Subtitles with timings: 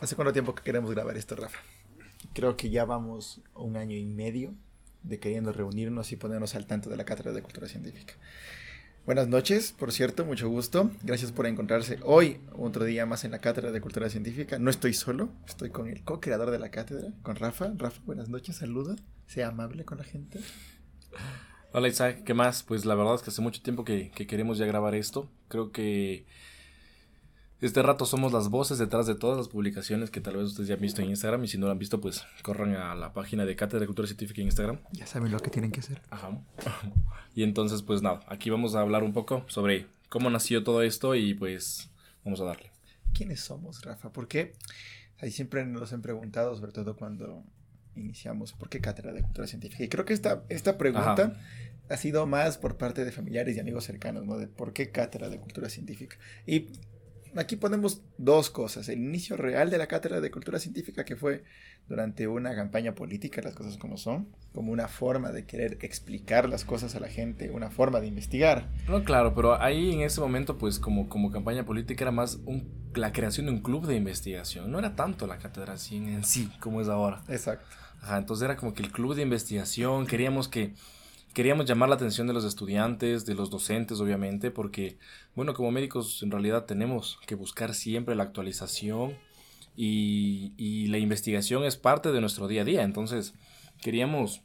[0.00, 1.58] ¿Hace cuánto tiempo que queremos grabar esto, Rafa?
[2.32, 4.54] Creo que ya vamos un año y medio
[5.02, 8.14] de queriendo reunirnos y ponernos al tanto de la Cátedra de Cultura Científica.
[9.04, 10.90] Buenas noches, por cierto, mucho gusto.
[11.02, 14.58] Gracias por encontrarse hoy, otro día más en la Cátedra de Cultura Científica.
[14.58, 17.70] No estoy solo, estoy con el co-creador de la cátedra, con Rafa.
[17.76, 18.96] Rafa, buenas noches, saluda,
[19.26, 20.40] sea amable con la gente.
[21.72, 22.62] Hola Isaac, ¿qué más?
[22.62, 25.30] Pues la verdad es que hace mucho tiempo que, que queremos ya grabar esto.
[25.48, 26.24] Creo que
[27.60, 30.74] este rato somos las voces detrás de todas las publicaciones que tal vez ustedes ya
[30.76, 33.44] han visto en Instagram y si no lo han visto pues corran a la página
[33.44, 34.78] de Cátedra de Cultura Científica en Instagram.
[34.92, 36.00] Ya saben lo que tienen que hacer.
[36.10, 36.40] Ajá.
[37.34, 41.14] y entonces pues nada, aquí vamos a hablar un poco sobre cómo nació todo esto
[41.14, 41.90] y pues
[42.24, 42.70] vamos a darle.
[43.12, 44.12] ¿Quiénes somos, Rafa?
[44.12, 44.54] ¿Por qué?
[45.20, 47.44] Ahí siempre nos han preguntado, sobre todo cuando
[47.94, 49.84] iniciamos, ¿por qué Cátedra de Cultura Científica?
[49.84, 51.38] Y creo que esta, esta pregunta
[51.88, 54.38] ha sido más por parte de familiares y amigos cercanos, ¿no?
[54.38, 56.16] De por qué Cátedra de Cultura Científica.
[56.46, 56.68] Y
[57.36, 58.88] aquí ponemos dos cosas.
[58.88, 61.44] El inicio real de la Cátedra de Cultura Científica, que fue
[61.88, 66.64] durante una campaña política, las cosas como son, como una forma de querer explicar las
[66.64, 68.68] cosas a la gente, una forma de investigar.
[68.88, 72.40] No, claro, pero ahí en ese momento, pues como, como campaña política era más
[72.94, 74.70] la creación de un club de investigación.
[74.70, 77.22] No era tanto la cátedra en sí como es ahora.
[77.28, 77.66] Exacto.
[78.02, 80.72] Ajá, entonces era como que el club de investigación, queríamos que
[81.32, 84.98] Queríamos llamar la atención de los estudiantes, de los docentes, obviamente, porque,
[85.36, 89.16] bueno, como médicos en realidad tenemos que buscar siempre la actualización
[89.76, 92.82] y, la investigación es parte de nuestro día a día.
[92.82, 93.34] Entonces,
[93.80, 94.42] queríamos,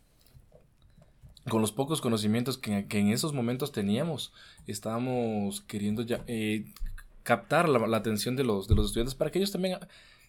[1.50, 4.32] con los pocos conocimientos que, en esos momentos teníamos,
[4.68, 6.66] estábamos queriendo ya, eh,
[7.24, 9.80] captar la, la, atención de los, de los estudiantes para que ellos también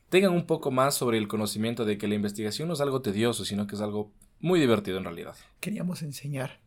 [0.09, 3.45] tengan un poco más sobre el conocimiento de que la investigación no es algo tedioso,
[3.45, 4.11] sino que es algo
[4.41, 5.35] muy divertido en realidad.
[5.61, 6.59] Queríamos enseñar.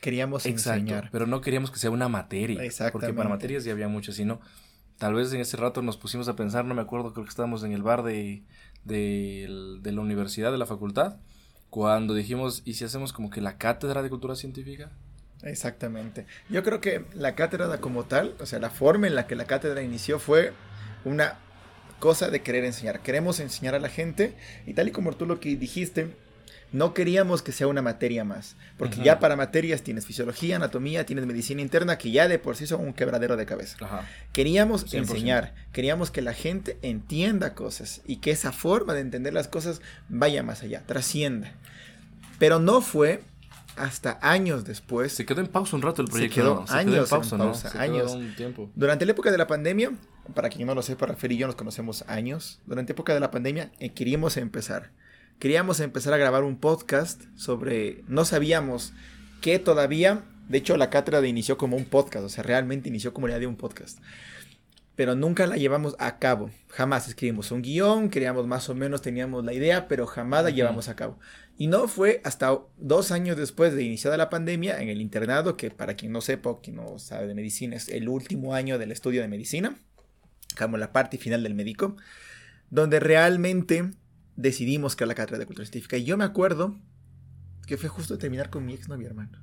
[0.00, 1.08] Queríamos enseñar.
[1.10, 2.60] Pero no queríamos que sea una materia.
[2.92, 4.40] Porque para materias ya había muchas, sino
[4.98, 7.62] tal vez en ese rato nos pusimos a pensar, no me acuerdo, creo que estábamos
[7.64, 8.42] en el bar de,
[8.84, 11.16] de, de la universidad, de la facultad,
[11.70, 14.90] cuando dijimos, ¿y si hacemos como que la cátedra de cultura científica?
[15.42, 16.26] Exactamente.
[16.48, 19.46] Yo creo que la cátedra como tal, o sea, la forma en la que la
[19.46, 20.52] cátedra inició fue
[21.04, 21.38] una
[22.00, 23.00] cosa de querer enseñar.
[23.00, 24.34] Queremos enseñar a la gente
[24.66, 26.16] y tal y como tú lo que dijiste,
[26.72, 31.26] no queríamos que sea una materia más, porque ya para materias tienes fisiología, anatomía, tienes
[31.26, 33.76] medicina interna, que ya de por sí son un quebradero de cabeza.
[34.32, 39.48] Queríamos enseñar, queríamos que la gente entienda cosas y que esa forma de entender las
[39.48, 41.52] cosas vaya más allá, trascienda.
[42.38, 43.22] Pero no fue
[43.76, 45.12] hasta años después.
[45.12, 46.34] Se quedó en pausa un rato el proyecto.
[46.34, 48.16] Se quedó años en pausa, años.
[48.36, 48.70] tiempo.
[48.74, 49.92] Durante la época de la pandemia,
[50.34, 52.60] para quien no lo sepa, Rafael y yo nos conocemos años.
[52.66, 54.90] Durante la época de la pandemia eh, queríamos empezar
[55.38, 58.92] queríamos empezar a grabar un podcast sobre, no sabíamos
[59.40, 63.28] que todavía, de hecho la cátedra inició como un podcast, o sea, realmente inició como
[63.28, 63.98] la idea de un podcast,
[64.96, 69.44] pero nunca la llevamos a cabo, jamás escribimos un guion, queríamos más o menos, teníamos
[69.44, 71.20] la idea, pero jamás la llevamos a cabo.
[71.56, 75.70] Y no fue hasta dos años después de iniciada la pandemia en el internado, que
[75.70, 78.90] para quien no sepa o quien no sabe de medicina, es el último año del
[78.90, 79.76] estudio de medicina,
[80.58, 81.96] como la parte final del médico,
[82.70, 83.92] donde realmente
[84.38, 85.96] decidimos crear la cátedra de cultura científica.
[85.96, 86.78] Y yo me acuerdo
[87.66, 89.38] que fue justo de terminar con mi exnovia, hermano.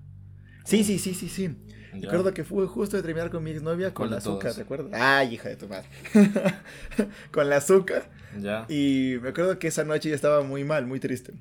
[0.63, 1.49] Sí, sí, sí, sí, sí.
[1.93, 4.91] Me acuerdo que fue justo de terminar con mi exnovia con la azúcar, ¿te acuerdas?
[4.99, 5.87] Ay, hija de tu madre.
[7.31, 8.09] con la azúcar.
[8.39, 8.65] Ya.
[8.69, 11.33] Y me acuerdo que esa noche yo estaba muy mal, muy triste.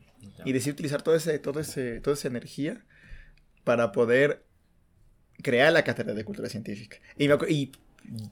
[0.45, 2.85] Y decidí utilizar todo ese, todo ese, toda esa energía
[3.63, 4.45] para poder
[5.43, 6.99] crear la cátedra de cultura científica.
[7.17, 7.73] Y, me y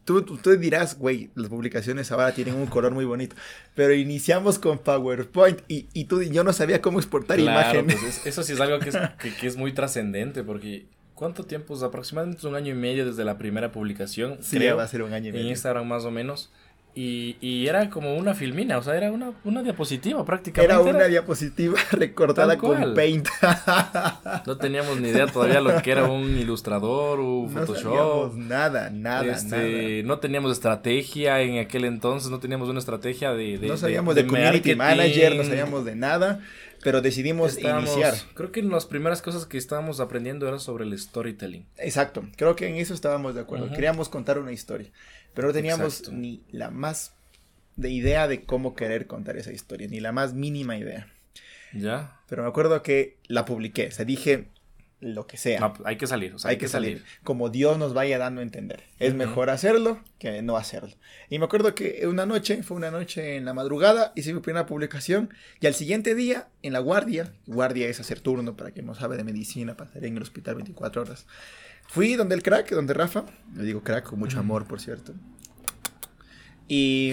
[0.05, 3.35] Tú, tú, dirás, güey, las publicaciones ahora tienen un color muy bonito,
[3.75, 7.97] pero iniciamos con PowerPoint y, y tú yo no sabía cómo exportar imágenes.
[8.01, 8.97] Pues eso sí es algo que es,
[9.41, 11.75] que, es muy trascendente porque ¿cuánto tiempo?
[11.85, 14.39] aproximadamente un año y medio desde la primera publicación.
[14.43, 15.45] Sí, creo, va a ser un año y medio.
[15.47, 16.51] En Instagram más o menos.
[16.95, 20.75] Y, y, era como una filmina, o sea, era una, una diapositiva prácticamente.
[20.75, 23.29] Era una diapositiva recortada con Paint.
[24.47, 28.35] no teníamos ni idea todavía lo que era un ilustrador o Photoshop.
[28.35, 30.07] No nada, nada, este, nada.
[30.07, 33.59] No teníamos estrategia en aquel entonces, no teníamos una estrategia de...
[33.59, 36.41] no sabíamos de, community manager, no sabíamos de nada,
[36.83, 38.15] pero decidimos iniciar.
[38.35, 41.65] Creo que las primeras cosas que estábamos aprendiendo era sobre el storytelling.
[41.79, 43.71] Exacto, creo que en eso estábamos de acuerdo.
[43.71, 44.91] Queríamos contar una historia.
[45.35, 47.15] Pero no teníamos ni la más
[47.77, 51.09] de idea de cómo querer contar esa historia, ni la más mínima idea.
[51.73, 52.21] Ya.
[52.29, 54.49] Pero me acuerdo que la publiqué, o sea, dije
[55.03, 55.73] lo que sea.
[55.85, 57.05] hay que salir, o sea, hay, que, salir.
[57.25, 58.85] Como Dios nos vaya dando a entender.
[59.01, 60.95] Es mejor hacerlo que no hacerlo.
[61.29, 64.65] Y me acuerdo que una noche, fue una noche en la madrugada, hice mi primera
[64.65, 68.95] publicación y al siguiente día, en la guardia, guardia es hacer turno para quien no
[68.95, 71.27] sabe de medicina, pasar en el hospital 24 horas.
[71.93, 75.13] Fui donde el crack, donde Rafa, le digo crack con mucho amor, por cierto.
[76.67, 77.13] Y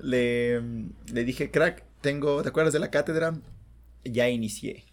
[0.00, 3.34] le, le dije, crack, tengo, ¿te acuerdas de la cátedra?
[4.04, 4.84] Ya inicié.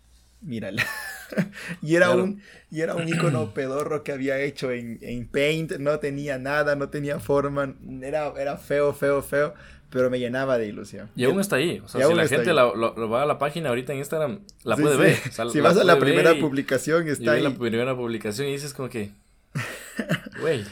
[0.42, 0.84] Mírala.
[1.84, 2.42] y era un
[2.72, 6.90] y era un icono pedorro que había hecho en, en, Paint, no tenía nada, no
[6.90, 9.54] tenía forma, era, era feo, feo, feo,
[9.94, 11.12] pero me llenaba de ilusión.
[11.16, 13.94] Y aún está ahí, o sea, si la gente lo, va a la página ahorita
[13.94, 15.18] en Instagram, la puede ver.
[15.52, 17.44] si vas a la primera publicación, está ahí.
[17.44, 19.12] la primera publicación y dices como que,
[20.42, 20.66] güey.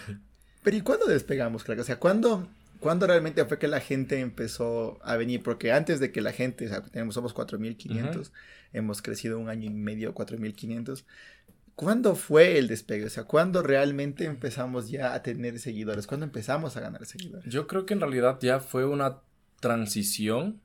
[0.64, 1.82] Pero ¿y cuándo despegamos, claro?
[1.82, 2.48] O sea, ¿cuándo,
[2.80, 5.44] ¿cuándo realmente fue que la gente empezó a venir?
[5.44, 8.32] Porque antes de que la gente, o sea, tenemos, somos 4.500,
[8.74, 11.04] hemos crecido un año y medio, 4.500.
[11.82, 13.06] ¿Cuándo fue el despegue?
[13.06, 16.06] O sea, ¿cuándo realmente empezamos ya a tener seguidores?
[16.06, 17.52] ¿Cuándo empezamos a ganar seguidores?
[17.52, 19.22] Yo creo que en realidad ya fue una
[19.60, 20.62] transición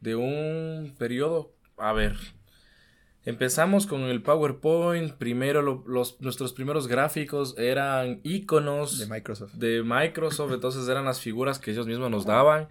[0.00, 2.16] de un periodo, a ver,
[3.26, 5.12] Empezamos con el PowerPoint.
[5.12, 9.52] Primero los, nuestros primeros gráficos eran iconos de Microsoft.
[9.52, 12.68] De Microsoft, entonces eran las figuras que ellos mismos nos daban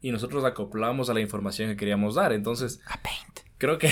[0.00, 2.32] y nosotros acoplamos a la información que queríamos dar.
[2.32, 3.40] Entonces, a Paint.
[3.58, 3.90] creo que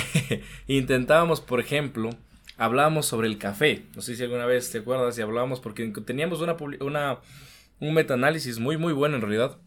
[0.66, 2.10] intentábamos, por ejemplo,
[2.56, 3.84] hablábamos sobre el café.
[3.94, 7.19] No sé si alguna vez te acuerdas y hablábamos porque teníamos una, una
[7.81, 9.58] un metaanálisis muy muy bueno en realidad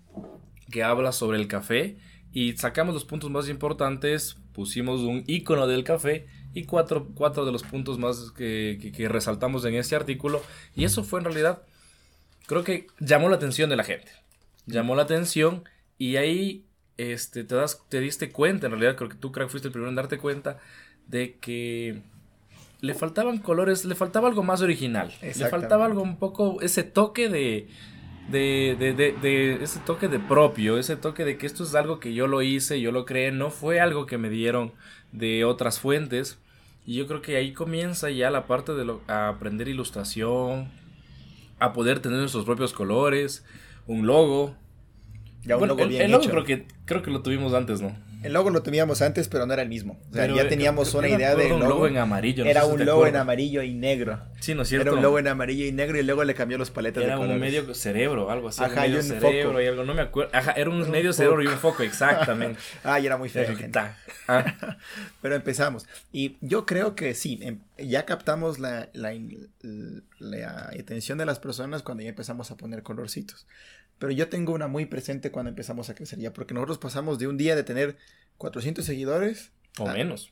[0.71, 1.97] que habla sobre el café
[2.35, 7.51] y sacamos los puntos más importantes, pusimos un icono del café y cuatro, cuatro de
[7.53, 10.41] los puntos más que, que, resaltamos en este artículo.
[10.75, 11.63] Y eso fue en realidad,
[12.45, 14.11] creo que llamó la atención de la gente.
[14.65, 15.63] Llamó la atención
[15.97, 16.65] y ahí
[16.97, 19.89] este, te, das, te diste cuenta, en realidad creo que tú, crack, fuiste el primero
[19.89, 20.59] en darte cuenta
[21.07, 22.01] de que
[22.85, 25.11] le faltaban colores, le faltaba algo más original.
[25.21, 27.67] Le faltaba algo un poco, ese toque de
[28.29, 31.99] de, de, de, de, ese toque de propio, ese toque de que esto es algo
[31.99, 34.71] que yo lo hice, yo lo creé, no fue algo que me dieron
[35.11, 36.39] de otras fuentes.
[36.85, 40.69] Y yo creo que ahí comienza ya la parte de lo, a aprender ilustración,
[41.59, 43.45] a poder tener nuestros propios colores,
[43.87, 44.55] un logo.
[45.43, 47.95] Ya un logo el, el logo creo que, creo que lo tuvimos antes, ¿no?
[48.25, 49.99] El logo lo teníamos antes, pero no era el mismo.
[50.09, 51.53] O sea, ya teníamos una idea de.
[51.53, 52.43] un logo en amarillo.
[52.45, 54.19] era un logo en amarillo y negro.
[54.39, 54.87] Sí, ¿no es cierto?
[54.87, 57.19] Era un logo en amarillo y negro y luego le cambió los paletas era de
[57.19, 57.41] colores.
[57.41, 58.63] Era un medio cerebro, algo así.
[58.63, 59.61] Ajá, un medio y un cerebro foco.
[59.61, 60.31] y algo, no me acuerdo.
[60.33, 62.59] Ajá, era un, medio cerebro y un foco, exactamente.
[62.83, 63.55] ah, y era muy feo.
[63.55, 63.79] Gente.
[63.79, 63.95] Ah.
[65.21, 65.85] pero empezamos.
[66.11, 69.13] Y yo creo que sí, em, ya captamos la, la,
[70.19, 73.45] la atención de las personas cuando ya empezamos a poner colorcitos.
[73.99, 77.27] Pero yo tengo una muy presente cuando empezamos a crecer ya, porque nosotros pasamos de
[77.27, 77.97] un día de tener
[78.37, 79.51] 400 seguidores.
[79.77, 80.31] O menos.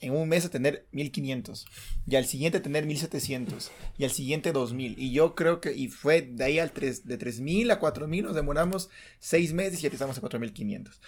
[0.00, 1.66] en un mes a tener 1500.
[2.06, 3.72] Y al siguiente a tener 1700.
[3.98, 4.96] Y al siguiente 2000.
[4.98, 8.36] Y yo creo que, y fue de ahí al 3, de 3000 a 4000 nos
[8.36, 11.00] demoramos 6 meses y ya estamos a 4500.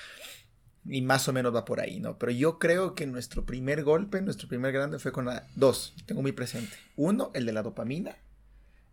[0.89, 2.19] Y más o menos va por ahí, ¿no?
[2.19, 5.47] Pero yo creo que nuestro primer golpe, nuestro primer grande fue con la...
[5.55, 6.77] Dos, tengo muy presente.
[6.97, 8.17] Uno, el de la dopamina.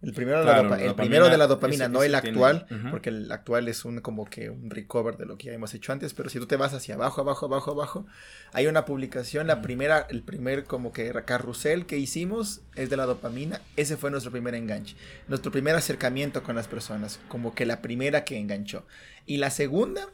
[0.04, 3.70] El primero, de, la el primero de la dopamina, no el actual, porque el actual
[3.70, 6.40] es un como que un recover de lo que ya hemos hecho antes, pero si
[6.40, 8.06] tú te vas hacia abajo, abajo, abajo, abajo,
[8.52, 13.06] hay una publicación, la primera, el primer como que carrusel que hicimos es de la
[13.06, 14.98] dopamina, ese fue nuestro primer enganche,
[15.30, 18.86] nuestro primer acercamiento con las personas, como que la primera que enganchó.
[19.26, 20.10] Y la segunda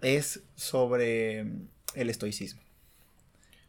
[0.00, 1.46] es sobre
[1.94, 2.69] el estoicismo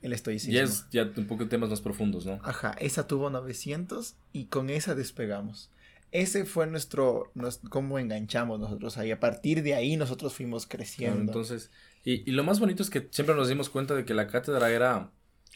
[0.02, 0.54] el estoicismo.
[0.54, 2.40] Ya es ya un poco temas más profundos, ¿no?
[2.44, 5.70] Ajá, esa tuvo 900 y con esa despegamos.
[6.12, 9.12] Ese fue nuestro, nuestro cómo enganchamos nosotros ahí.
[9.12, 11.20] A partir de ahí nosotros fuimos creciendo.
[11.20, 11.72] entonces,
[12.04, 14.72] y, y, lo más bonito es que siempre nos dimos cuenta de que la cátedra
[14.72, 15.12] era,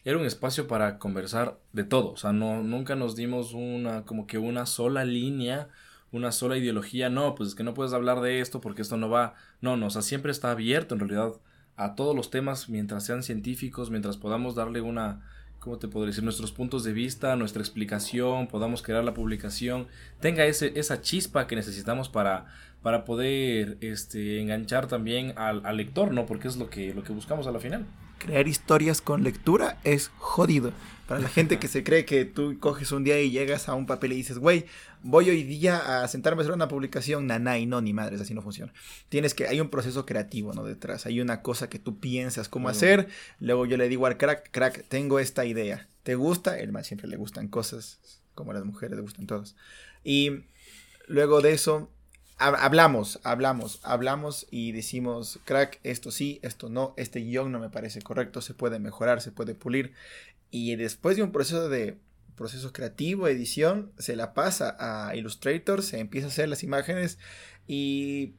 [0.06, 2.12] era un espacio para conversar de todo.
[2.12, 5.68] O sea, no, nunca nos dimos una, como que una sola línea,
[6.12, 7.10] una sola ideología.
[7.10, 9.34] No, pues es que no puedes hablar de esto porque esto no va.
[9.60, 11.34] No, no, o sea, siempre está abierto en realidad
[11.77, 15.22] a todos los temas mientras sean científicos, mientras podamos darle una,
[15.60, 16.24] ¿cómo te podría decir?
[16.24, 19.88] Nuestros puntos de vista, nuestra explicación, podamos crear la publicación,
[20.20, 22.46] tenga ese, esa chispa que necesitamos para,
[22.82, 26.25] para poder este, enganchar también al, al, lector, ¿no?
[26.25, 27.86] Porque es lo que, lo que buscamos a la final.
[28.17, 30.72] Crear historias con lectura es jodido.
[31.07, 33.86] Para la gente que se cree que tú coges un día y llegas a un
[33.86, 34.65] papel y dices, güey,
[35.03, 38.34] voy hoy día a sentarme a hacer una publicación, nana, y no, ni madres, así
[38.34, 38.74] no funciona.
[39.10, 40.63] Tienes que, hay un proceso creativo, ¿no?
[40.63, 43.07] Detrás, hay una cosa que tú piensas cómo hacer,
[43.39, 46.57] luego yo le digo al crack, crack, tengo esta idea, ¿te gusta?
[46.57, 48.00] El man siempre le gustan cosas,
[48.34, 49.55] como a las mujeres le gustan todas.
[50.03, 50.45] Y
[51.07, 51.91] luego de eso,
[52.38, 58.01] hablamos, hablamos, hablamos y decimos, crack, esto sí, esto no, este guion no me parece
[58.01, 59.94] correcto, se puede mejorar, se puede pulir.
[60.51, 61.98] Y después de un proceso de
[62.36, 67.18] proceso creativo, edición, se la pasa a Illustrator, se empieza a hacer las imágenes
[67.68, 68.34] y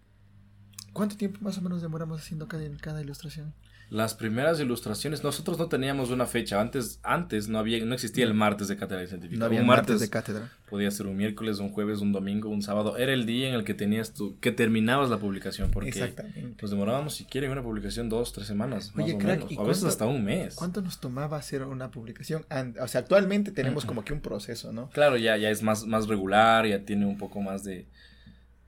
[0.96, 3.52] ¿Cuánto tiempo más o menos demoramos haciendo cada, cada ilustración?
[3.90, 6.58] Las primeras ilustraciones, nosotros no teníamos una fecha.
[6.58, 9.38] Antes, antes no había, no existía el martes de cátedra científica.
[9.38, 10.50] No había un martes, de cátedra.
[10.70, 12.96] Podía ser un miércoles, un jueves, un domingo, un sábado.
[12.96, 15.70] Era el día en el que tenías tú, que terminabas la publicación.
[15.70, 16.56] Porque Exactamente.
[16.58, 18.90] Pues demorábamos, si quieren, una publicación dos, tres semanas.
[18.96, 19.58] Oye, más o menos.
[19.58, 20.54] a veces hasta un mes.
[20.54, 22.46] ¿Cuánto nos tomaba hacer una publicación?
[22.80, 24.88] O sea, actualmente tenemos como que un proceso, ¿no?
[24.88, 27.86] Claro, ya, ya es más, más regular, ya tiene un poco más de,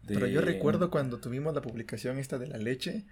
[0.09, 0.15] de...
[0.15, 3.05] Pero yo recuerdo cuando tuvimos la publicación esta de la leche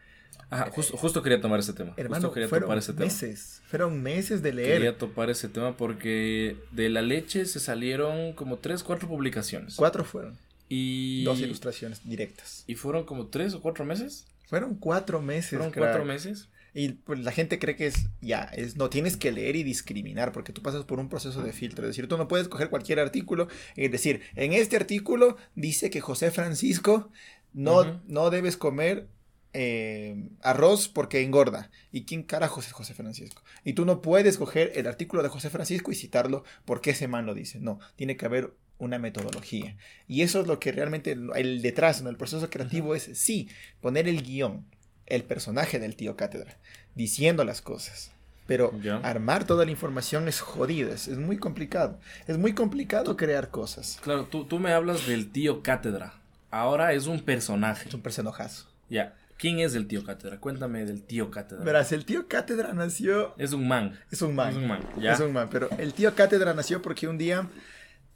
[0.49, 1.93] Ajá, justo, justo quería tomar ese tema.
[1.97, 4.75] Hermano, quería fueron topar ese meses, fueron meses de leer.
[4.75, 9.75] Quería topar ese tema porque de la leche se salieron como tres, cuatro publicaciones.
[9.75, 10.39] Cuatro fueron.
[10.69, 11.25] Y...
[11.25, 12.65] Dos ilustraciones directas.
[12.67, 14.27] ¿Y fueron como tres o cuatro meses?
[14.49, 15.51] Fueron cuatro meses.
[15.51, 16.49] Fueron cuatro meses.
[16.79, 20.31] Y pues la gente cree que es, ya, es, no tienes que leer y discriminar,
[20.33, 21.85] porque tú pasas por un proceso de filtro.
[21.85, 26.03] Es decir, tú no puedes coger cualquier artículo y decir, en este artículo dice que
[26.03, 27.11] José Francisco
[27.55, 29.09] no, no debes comer
[29.55, 31.71] eh, arroz porque engorda.
[31.93, 33.43] ¿Y quién carajo es José Francisco?
[33.65, 37.25] Y tú no puedes coger el artículo de José Francisco y citarlo porque ese man
[37.25, 37.59] lo dice.
[37.59, 39.79] No, tiene que haber una metodología.
[40.07, 42.11] Y eso es lo que realmente el detrás, ¿no?
[42.11, 43.49] el proceso creativo es, sí,
[43.81, 44.67] poner el guion,
[45.07, 46.57] el personaje del tío Cátedra,
[46.95, 48.13] diciendo las cosas.
[48.47, 48.73] Pero
[49.03, 51.99] armar toda la información es jodido, es, muy complicado.
[52.29, 53.99] Es muy complicado crear cosas.
[54.03, 56.15] Claro, tú, tú me hablas del tío Cátedra.
[56.51, 57.89] Ahora es un personaje.
[57.89, 58.67] Es un personajazo.
[58.89, 59.17] Ya.
[59.37, 60.39] ¿Quién es el tío Cátedra?
[60.39, 61.65] Cuéntame del tío Cátedra.
[61.65, 63.35] Verás, el tío Cátedra nació.
[63.37, 63.99] Es un man.
[64.13, 64.51] Es un man.
[64.51, 65.13] Es un man, ¿ya?
[65.13, 65.49] Es un man.
[65.51, 67.49] Pero el tío Cátedra nació porque un día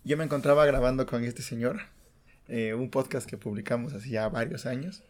[0.04, 1.80] yo me encontraba grabando con este señor
[2.50, 5.04] eh, un podcast que publicamos hace ya varios años.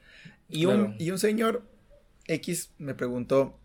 [0.49, 1.65] Y, un, y un señor
[2.27, 3.59] X me preguntó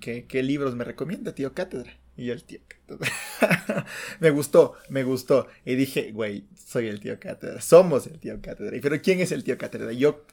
[0.00, 1.96] que, qué libros me recomienda, tío Cátedra.
[2.16, 3.10] Y yo, el tío Cátedra.
[4.20, 5.48] me gustó, me gustó.
[5.64, 7.60] Y dije, güey, soy el tío Cátedra.
[7.62, 8.76] Somos el tío Cátedra.
[8.82, 9.92] Pero ¿quién es el tío Cátedra?
[9.92, 10.24] Yo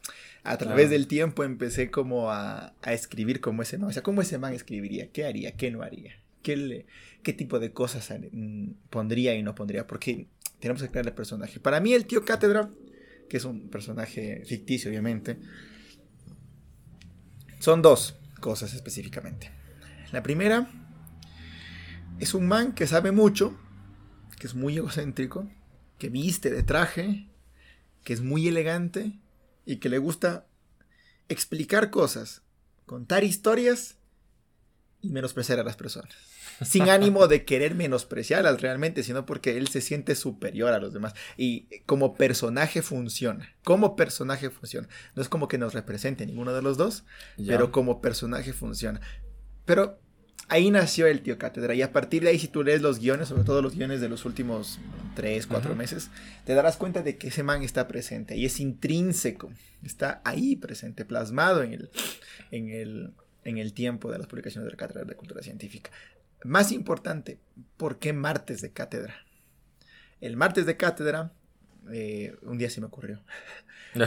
[0.44, 3.90] a través del tiempo empecé como a, escribir como ese man.
[3.90, 5.08] O sea, ¿cómo ese man escribiría?
[5.12, 5.54] ¿Qué haría?
[5.54, 6.20] ¿Qué no haría?
[6.44, 6.86] ¿Qué, le,
[7.24, 9.88] qué tipo de cosas mm, pondría y no pondría?
[9.88, 10.28] Porque
[10.60, 11.60] tenemos que crear el personaje.
[11.60, 12.70] Para mí el tío Cátedra,
[13.30, 15.40] que es un personaje ficticio obviamente,
[17.60, 19.52] son dos cosas específicamente.
[20.12, 20.70] La primera
[22.20, 23.58] es un man que sabe mucho,
[24.40, 25.50] que es muy egocéntrico,
[25.98, 27.28] que viste de traje,
[28.04, 29.20] que es muy elegante
[29.66, 30.48] y que le gusta
[31.28, 32.42] explicar cosas,
[32.86, 33.98] contar historias
[35.02, 36.16] y menospreciar a las personas.
[36.64, 41.14] Sin ánimo de querer menospreciarlas realmente, sino porque él se siente superior a los demás.
[41.38, 43.56] Y como personaje funciona.
[43.64, 44.88] Como personaje funciona.
[45.16, 47.04] No es como que nos represente ninguno de los dos,
[47.48, 49.02] pero como personaje funciona.
[49.66, 50.00] Pero
[50.50, 51.74] ahí nació el tío Cátedra.
[51.76, 54.10] Y a partir de ahí, si tú lees los guiones, sobre todo los guiones de
[54.10, 54.80] los últimos
[55.16, 56.10] tres, cuatro meses,
[56.46, 59.52] te darás cuenta de que ese man está presente y es intrínseco.
[59.84, 61.90] Está ahí presente, plasmado en el,
[62.52, 63.14] en el,
[63.46, 65.92] en el tiempo de las publicaciones de la Cátedra de Cultura Científica.
[66.44, 67.40] Más importante,
[67.78, 69.26] ¿por qué martes de cátedra?
[70.22, 71.34] El martes de cátedra,
[71.92, 73.22] eh, un día se me ocurrió.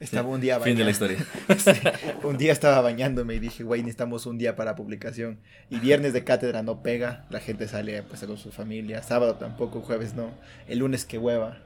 [0.00, 1.18] estaba un día Fin de la historia.
[2.22, 5.40] un día estaba bañándome y dije, güey, necesitamos un día para publicación.
[5.70, 9.02] Y viernes de cátedra no pega, la gente sale pues, con su familia.
[9.02, 10.32] Sábado tampoco, jueves no.
[10.68, 11.58] El lunes que hueva.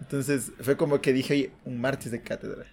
[0.00, 2.66] Entonces fue como que dije, oye, un martes de cátedra.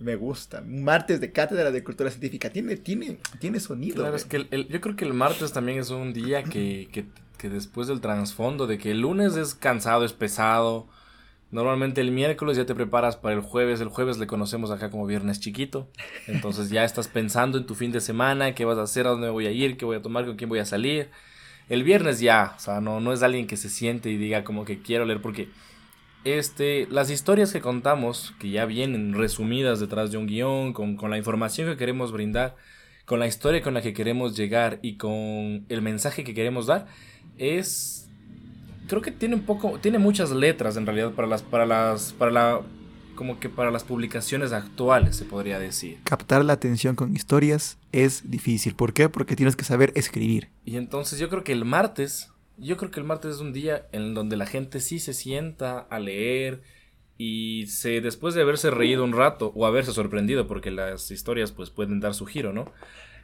[0.00, 0.62] Me gusta.
[0.66, 2.50] Martes de cátedra de cultura científica.
[2.50, 3.96] Tiene, tiene, tiene sonido.
[3.96, 7.06] Claro, es que yo creo que el martes también es un día que, que,
[7.38, 10.88] que después del trasfondo de que el lunes es cansado, es pesado
[11.50, 13.80] Normalmente el miércoles ya te preparas para el jueves.
[13.80, 15.88] El jueves le conocemos acá como viernes chiquito.
[16.28, 19.30] Entonces ya estás pensando en tu fin de semana, qué vas a hacer, a dónde
[19.30, 21.10] voy a ir, qué voy a tomar, con quién voy a salir.
[21.68, 24.64] El viernes ya, o sea, no, no es alguien que se siente y diga como
[24.64, 25.48] que quiero leer porque
[26.24, 31.10] este, las historias que contamos, que ya vienen resumidas detrás de un guion, con, con
[31.10, 32.56] la información que queremos brindar,
[33.04, 36.86] con la historia con la que queremos llegar y con el mensaje que queremos dar,
[37.38, 38.00] es
[38.90, 42.32] creo que tiene un poco, tiene muchas letras en realidad para las, para las, para
[42.32, 42.60] la,
[43.14, 46.00] como que para las publicaciones actuales se podría decir.
[46.02, 48.74] Captar la atención con historias es difícil.
[48.74, 49.08] ¿Por qué?
[49.08, 50.50] Porque tienes que saber escribir.
[50.64, 53.86] Y entonces yo creo que el martes, yo creo que el martes es un día
[53.92, 56.62] en donde la gente sí se sienta a leer
[57.16, 61.70] y se después de haberse reído un rato o haberse sorprendido porque las historias pues
[61.70, 62.72] pueden dar su giro, ¿no?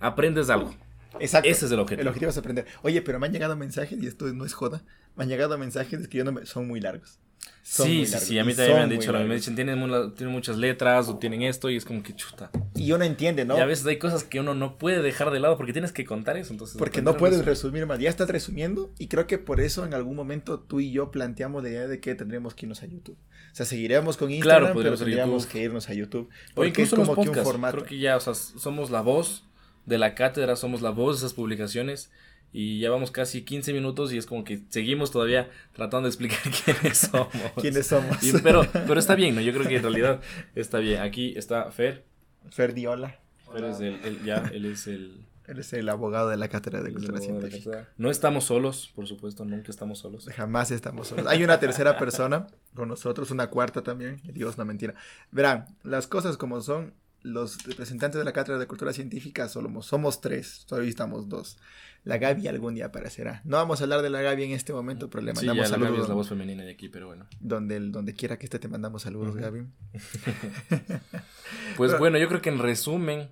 [0.00, 0.75] Aprendes algo.
[1.21, 1.49] Exacto.
[1.49, 2.02] Ese es el objetivo.
[2.02, 2.66] El objetivo es aprender.
[2.83, 4.85] Oye, pero me han llegado mensajes, y esto no es joda,
[5.16, 7.19] me han llegado mensajes escribiéndome, son muy largos.
[7.67, 9.77] Sí, sí, sí, a mí también me han dicho, me dicen, tienen,
[10.15, 12.51] tienen, muchas letras o tienen esto y es como que chuta.
[12.77, 13.59] Y uno entiende, ¿no?
[13.59, 16.05] Y a veces hay cosas que uno no puede dejar de lado porque tienes que
[16.05, 16.53] contar eso.
[16.53, 17.87] Entonces porque no puedes resumir.
[17.87, 17.99] más.
[17.99, 21.63] Ya estás resumiendo y creo que por eso en algún momento tú y yo planteamos
[21.65, 23.17] la idea de que tendríamos que irnos a YouTube.
[23.17, 26.29] O sea, seguiremos con Instagram, pero tendríamos que irnos a YouTube.
[26.55, 27.79] O incluso es como que un formato.
[27.79, 29.45] Creo que ya, o sea, somos la voz
[29.87, 32.11] de la cátedra, somos la voz de esas publicaciones
[32.53, 36.41] y ya vamos casi 15 minutos y es como que seguimos todavía tratando de explicar
[36.65, 37.29] quiénes somos.
[37.61, 38.17] quiénes somos.
[38.43, 39.41] pero, pero está bien, ¿no?
[39.41, 40.21] Yo creo que en realidad
[40.55, 41.00] está bien.
[41.00, 42.05] Aquí está Fer.
[42.50, 43.19] Fer Diola.
[43.53, 45.26] Fer es el, ya, él es el...
[45.47, 47.88] Él es el abogado de la cátedra de cultura científica.
[47.99, 50.26] No estamos solos, por supuesto, nunca estamos solos.
[50.35, 51.26] Jamás estamos solos.
[51.29, 54.21] Hay una tercera persona con nosotros, una cuarta también.
[54.25, 54.95] Dios, no mentira.
[55.31, 56.95] Verán, las cosas como son,
[57.26, 61.59] los representantes de la cátedra de cultura científica somos, somos tres, todavía estamos dos.
[62.04, 63.42] La Gaby algún día aparecerá.
[63.45, 65.76] No vamos a hablar de la Gaby en este momento, pero le mandamos sí, ya,
[65.76, 67.26] La Gaby es la voz femenina de aquí, pero bueno.
[67.40, 69.66] Donde, donde quiera que esté te mandamos saludos, Gaby.
[71.76, 73.30] pues bueno, yo creo que en resumen,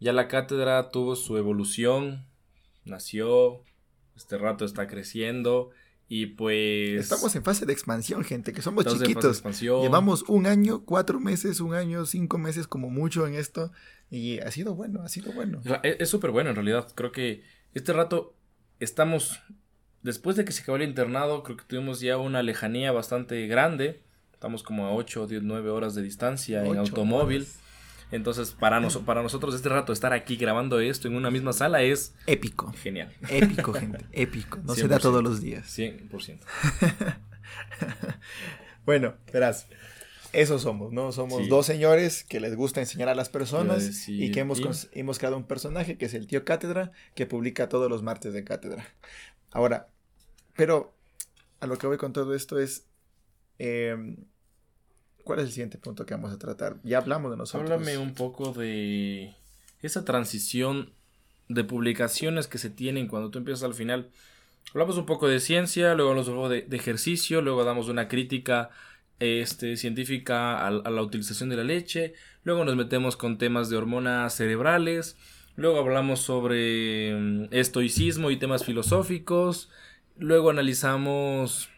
[0.00, 2.24] ya la cátedra tuvo su evolución,
[2.86, 3.62] nació,
[4.16, 5.70] este rato está creciendo
[6.08, 7.00] y pues...
[7.00, 9.42] Estamos en fase de expansión, gente, que somos chiquitos.
[9.60, 13.72] Llevamos un año, cuatro meses, un año, cinco meses como mucho en esto.
[14.10, 15.60] Y ha sido bueno, ha sido bueno.
[15.82, 16.88] Es súper bueno en realidad.
[16.94, 17.42] Creo que
[17.74, 18.34] este rato
[18.80, 19.40] estamos,
[20.02, 24.02] después de que se acabó el internado, creo que tuvimos ya una lejanía bastante grande.
[24.32, 27.46] Estamos como a 8 o 9 horas de distancia en automóvil.
[28.10, 32.14] Entonces, para, para nosotros este rato estar aquí grabando esto en una misma sala es...
[32.26, 32.72] Épico.
[32.72, 33.12] Genial.
[33.28, 34.04] Épico, gente.
[34.12, 34.58] Épico.
[34.64, 35.66] No se da todos los días.
[35.78, 36.38] 100%.
[38.86, 39.66] bueno, verás.
[40.32, 41.10] Eso somos, ¿no?
[41.12, 45.38] Somos dos señores que les gusta enseñar a las personas y que hemos, hemos creado
[45.38, 48.86] un personaje que es el tío Cátedra, que publica todos los martes de Cátedra.
[49.50, 49.88] Ahora,
[50.54, 50.94] pero
[51.60, 52.84] a lo que voy con todo esto es,
[53.58, 54.16] em,
[55.28, 56.76] ¿cuál es el siguiente punto que vamos a tratar?
[56.84, 57.70] Ya hablamos de nosotros.
[57.70, 59.34] Háblame un poco de
[59.82, 60.94] esa transición
[61.50, 64.08] de publicaciones que se tienen cuando tú empiezas al final.
[64.70, 68.70] Hablamos un poco de ciencia, luego hablamos un poco de ejercicio, luego damos una crítica
[69.18, 74.34] este, científica a, la utilización de la leche, luego nos metemos con temas de hormonas
[74.34, 75.18] cerebrales,
[75.56, 79.68] luego hablamos sobre mm, estoicismo y temas filosóficos,
[80.16, 81.68] luego analizamos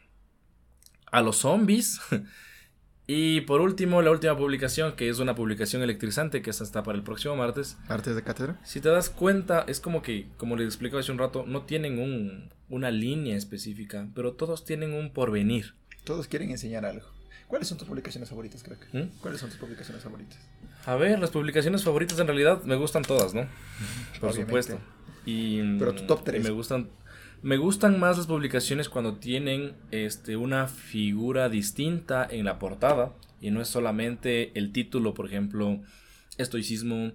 [1.11, 2.01] a los zombies.
[3.13, 6.97] Y por último, la última publicación, que es una publicación electrizante, que es hasta para
[6.97, 7.77] el próximo martes.
[7.89, 8.61] ¿Martes de cátedra?
[8.63, 11.99] Si te das cuenta, es como que, como les explico hace un rato, no tienen
[11.99, 15.75] un, una línea específica, pero todos tienen un porvenir.
[16.05, 17.05] Todos quieren enseñar algo.
[17.49, 19.09] ¿Cuáles son tus publicaciones favoritas, creo ¿Mm?
[19.21, 20.39] ¿Cuáles son tus publicaciones favoritas?
[20.87, 23.45] A ver, las publicaciones favoritas en realidad me gustan todas, ¿no?
[24.21, 24.79] Por supuesto.
[25.27, 26.45] Y, Pero tu top 3.
[26.45, 26.89] Me gustan,
[27.43, 33.51] me gustan más las publicaciones cuando tienen este, una figura distinta en la portada y
[33.51, 35.81] no es solamente el título, por ejemplo,
[36.37, 37.13] estoicismo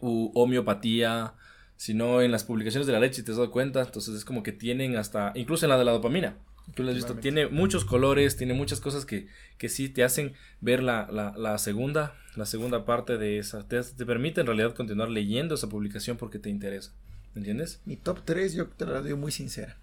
[0.00, 1.34] u homeopatía,
[1.76, 4.52] sino en las publicaciones de la leche, te has dado cuenta, entonces es como que
[4.52, 6.36] tienen hasta, incluso en la de la dopamina,
[6.74, 10.34] Tú lo has visto, tiene muchos colores, tiene muchas cosas que, que sí te hacen
[10.60, 13.66] ver la, la, la segunda, la segunda parte de esa.
[13.68, 16.92] Te, te, permite en realidad continuar leyendo esa publicación porque te interesa.
[17.36, 17.80] ¿Entiendes?
[17.84, 19.78] Mi top 3 yo te la doy muy sincera.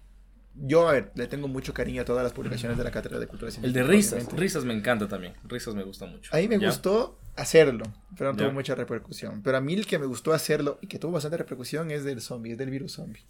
[0.56, 3.26] Yo, a ver, le tengo mucho cariño a todas las publicaciones de la Cátedra de
[3.26, 5.34] Cultura El de Risas, Risas me encanta también.
[5.44, 6.34] Risas me gusta mucho.
[6.34, 7.84] A mí me gustó hacerlo,
[8.16, 9.42] pero no tuvo mucha repercusión.
[9.42, 12.20] Pero a mí el que me gustó hacerlo y que tuvo bastante repercusión es del
[12.20, 13.22] zombie, es del virus zombie.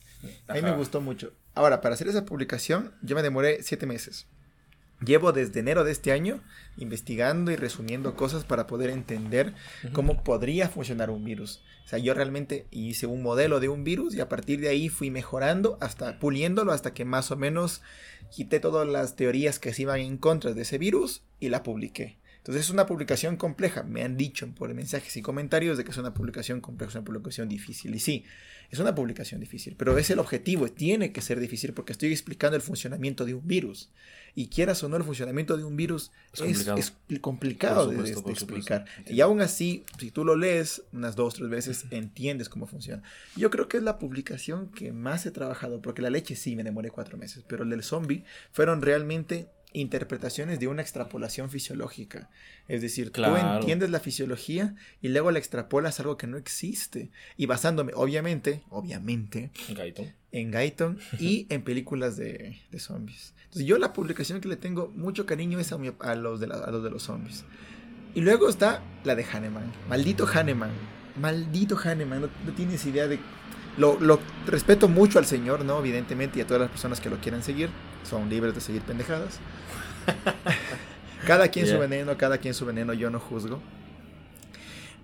[0.49, 1.33] A mí me gustó mucho.
[1.55, 4.27] Ahora, para hacer esa publicación, yo me demoré siete meses.
[5.05, 6.41] Llevo desde enero de este año
[6.77, 9.55] investigando y resumiendo cosas para poder entender
[9.93, 11.63] cómo podría funcionar un virus.
[11.85, 14.89] O sea, yo realmente hice un modelo de un virus y a partir de ahí
[14.89, 17.83] fui mejorando, hasta puliéndolo, hasta que más o menos
[18.31, 22.17] quité todas las teorías que se iban en contra de ese virus y la publiqué.
[22.45, 23.85] Entonces es una publicación compleja.
[23.85, 27.05] Me han dicho por mensajes y comentarios de que es una publicación compleja, es una
[27.07, 27.95] publicación difícil.
[27.95, 28.27] Y sí,
[28.71, 32.55] es una publicación difícil, pero es el objetivo, tiene que ser difícil porque estoy explicando
[32.55, 33.89] el funcionamiento de un virus.
[34.35, 38.85] Y quieras o no, el funcionamiento de un virus es complicado, de, explicar.
[39.07, 43.03] Y aún así, si tú lo lees unas dos, tres veces, entiendes cómo funciona.
[43.37, 46.65] Yo creo que es la publicación que más he trabajado, porque la leche sí me
[46.65, 52.31] demoré cuatro meses, pero el del zombie fueron realmente interpretaciones de una extrapolación fisiológica.
[52.69, 57.11] Es decir, tú entiendes la fisiología y luego la extrapolas algo que no existe.
[57.37, 59.51] Y basándome, obviamente, obviamente,
[60.33, 63.35] en Gaiton y en películas de, zombies.
[63.45, 66.91] Entonces, yo la publicación que le tengo mucho cariño es a, los, de los de
[66.91, 67.45] los zombies.
[68.15, 69.73] Y luego está la de Hahnemann.
[69.89, 70.71] Maldito Hahnemann.
[71.21, 72.23] Maldito Hahnemann.
[72.23, 73.19] No, tienes idea de
[73.77, 75.79] lo, lo, respeto mucho al señor, ¿no?
[75.79, 77.71] Evidentemente, y a todas las personas que lo quieran seguir.
[78.09, 79.39] Son libres de seguir pendejadas.
[81.27, 83.61] cada quien su veneno, cada quien su veneno, yo no juzgo.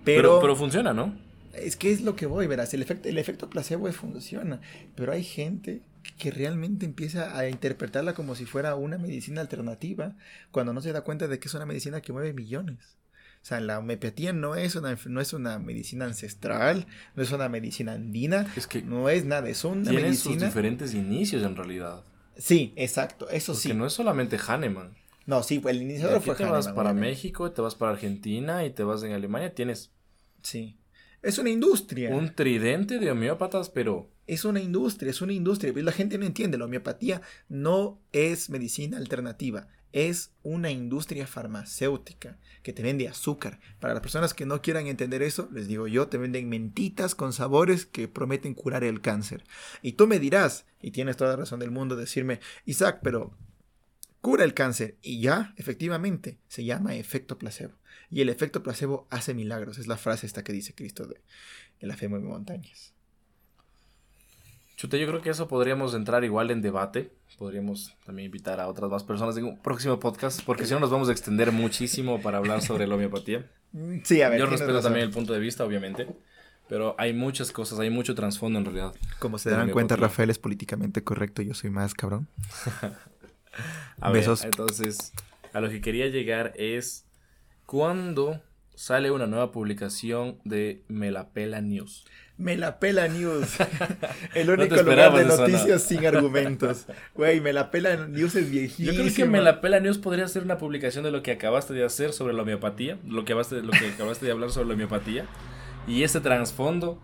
[0.03, 1.13] Pero, pero, funciona, ¿no?
[1.53, 2.73] Es que es lo que voy, verás.
[2.73, 4.61] El efecto, el efecto placebo funciona.
[4.95, 5.81] Pero hay gente
[6.17, 10.15] que realmente empieza a interpretarla como si fuera una medicina alternativa
[10.51, 12.97] cuando no se da cuenta de que es una medicina que mueve millones.
[13.41, 17.49] O sea, la homeopatía no es una, no es una medicina ancestral, no es una
[17.49, 20.35] medicina andina, es que no es nada, es una tiene medicina.
[20.35, 22.03] sus diferentes inicios en realidad.
[22.37, 23.69] Sí, exacto, eso sí.
[23.69, 24.95] Porque no es solamente Hahnemann.
[25.25, 28.83] No, sí, el iniciador fue te vas para México, te vas para Argentina y te
[28.83, 29.91] vas en Alemania, tienes.
[30.43, 30.77] Sí.
[31.23, 32.09] Es una industria.
[32.15, 34.10] Un tridente de homeópatas, pero.
[34.31, 35.73] Es una industria, es una industria.
[35.75, 36.57] La gente no entiende.
[36.57, 39.67] La homeopatía no es medicina alternativa.
[39.91, 43.59] Es una industria farmacéutica que te vende azúcar.
[43.81, 47.33] Para las personas que no quieran entender eso, les digo yo, te venden mentitas con
[47.33, 49.43] sabores que prometen curar el cáncer.
[49.81, 53.35] Y tú me dirás, y tienes toda la razón del mundo, decirme, Isaac, pero
[54.21, 54.95] cura el cáncer.
[55.01, 57.73] Y ya, efectivamente, se llama efecto placebo.
[58.09, 59.77] Y el efecto placebo hace milagros.
[59.77, 61.19] Es la frase esta que dice Cristo de,
[61.81, 62.90] la fe mueve montañas.
[64.81, 67.11] Chute, yo creo que eso podríamos entrar igual en debate.
[67.37, 70.89] Podríamos también invitar a otras más personas en un próximo podcast, porque si no nos
[70.89, 73.47] vamos a extender muchísimo para hablar sobre la homeopatía.
[74.03, 74.39] Sí, a ver.
[74.39, 76.07] Yo respeto también el punto de vista, obviamente.
[76.67, 78.95] Pero hay muchas cosas, hay mucho trasfondo en realidad.
[79.19, 82.27] Como se dan cuenta, Rafael es políticamente correcto, yo soy más cabrón.
[84.01, 84.43] a Besos.
[84.45, 85.13] entonces,
[85.53, 87.05] a lo que quería llegar es
[87.67, 88.41] cuando
[88.75, 92.05] sale una nueva publicación de Melapela News.
[92.37, 93.57] Melapela News.
[94.35, 96.87] El único lugar de noticias sin argumentos.
[97.13, 98.91] Güey, Melapela News es viejísimo.
[98.91, 102.13] Yo creo que Melapela News podría ser una publicación de lo que acabaste de hacer
[102.13, 102.97] sobre la homeopatía.
[103.07, 105.27] Lo que acabaste, lo que acabaste de hablar sobre la homeopatía.
[105.87, 107.01] Y ese trasfondo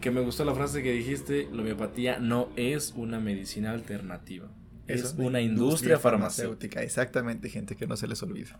[0.00, 4.48] que me gustó la frase que dijiste, la homeopatía no es una medicina alternativa.
[4.86, 6.82] Es, una industria, farmacéutica.
[6.82, 8.58] Exactamente, gente, que no se les olvida.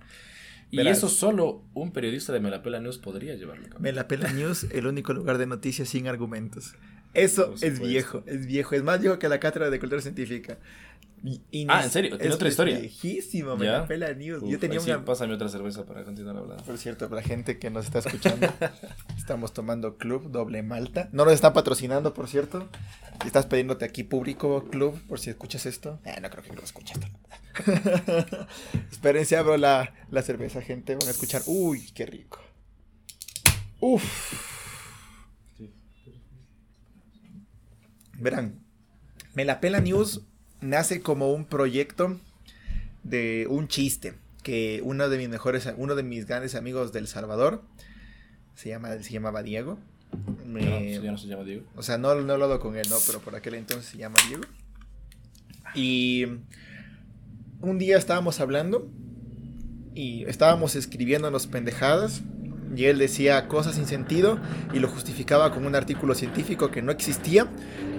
[0.73, 3.69] Y eso solo un periodista de Melapela News podría llevarlo.
[3.79, 6.75] Melapela News, el único lugar de noticias sin argumentos.
[7.13, 8.75] Eso es viejo, es viejo.
[8.75, 10.57] Es más viejo que la cátedra de cultura científica.
[11.69, 12.17] ah, ¿en serio?
[12.17, 12.79] ¿Tiene otra historia?
[12.79, 14.45] viejísimo, Melapela News.
[14.49, 15.05] Yo tenía una...
[15.05, 16.65] Pásame otra cerveza para continuar hablando.
[16.65, 18.49] Por cierto, para la gente que nos está escuchando,
[19.19, 21.11] estamos tomando Club Doble Malta.
[21.13, 22.67] No nos están patrocinando, por cierto.
[23.27, 26.01] Estás pidiéndote aquí público Club, por si escuchas esto.
[26.07, 26.99] Eh, no creo que lo escuches.
[28.91, 30.95] Espérense, abro la, la cerveza, gente.
[30.97, 31.43] Van a escuchar.
[31.47, 32.41] Uy, qué rico.
[33.81, 34.05] Uf.
[38.19, 38.61] Verán,
[39.35, 40.23] Me la pela News
[40.61, 42.21] nace como un proyecto
[43.03, 47.63] de un chiste que uno de mis mejores, uno de mis grandes amigos del Salvador
[48.55, 49.79] se llama, se llamaba Diego.
[50.47, 50.63] Me,
[50.97, 51.65] no, ya no se llama Diego.
[51.75, 52.97] O sea, no, no he hablado con él, ¿no?
[53.07, 54.45] Pero por aquel entonces se llama Diego.
[55.75, 56.27] Y
[57.63, 58.91] un día estábamos hablando
[59.95, 62.23] y estábamos escribiéndonos pendejadas
[62.75, 64.41] y él decía cosas sin sentido
[64.73, 67.49] y lo justificaba con un artículo científico que no existía.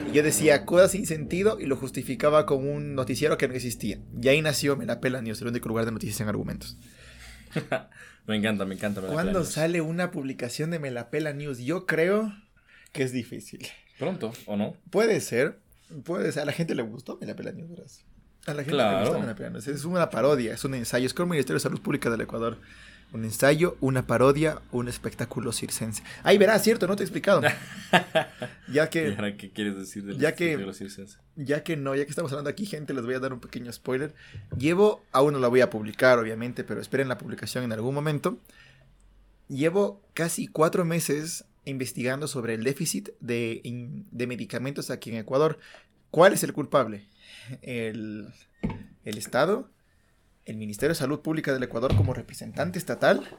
[0.09, 3.99] Y yo decía cosas sin sentido y lo justificaba con un noticiero que no existía.
[4.21, 6.77] Y ahí nació Me la pela News, el único lugar de noticias en argumentos.
[8.27, 9.01] me encanta, me encanta.
[9.01, 11.59] ¿Cuándo sale una publicación de Me la pela News?
[11.59, 12.33] Yo creo
[12.91, 13.67] que es difícil.
[13.99, 14.75] Pronto, ¿o no?
[14.89, 15.59] Puede ser.
[16.03, 16.43] Puede ser.
[16.43, 18.03] A la gente le gustó Me la pela News,
[18.45, 19.17] a la gente claro.
[19.57, 21.05] Es una parodia, es un ensayo.
[21.05, 22.57] Es como el Ministerio de Salud Pública del Ecuador.
[23.13, 26.01] Un ensayo, una parodia, un espectáculo circense.
[26.23, 27.41] Ahí verás, cierto, no te he explicado.
[28.67, 29.35] ya que.
[29.37, 31.19] ¿Qué quieres decir del ya que, circense?
[31.35, 33.71] Ya que no, ya que estamos hablando aquí, gente, les voy a dar un pequeño
[33.71, 34.15] spoiler.
[34.57, 38.39] Llevo, aún no la voy a publicar, obviamente, pero esperen la publicación en algún momento.
[39.47, 43.61] Llevo casi cuatro meses investigando sobre el déficit de,
[44.11, 45.59] de medicamentos aquí en Ecuador.
[46.09, 47.07] ¿Cuál es el culpable?
[47.61, 48.33] El,
[49.03, 49.69] Estado,
[50.45, 53.37] el Ministerio de Salud Pública del Ecuador como representante estatal,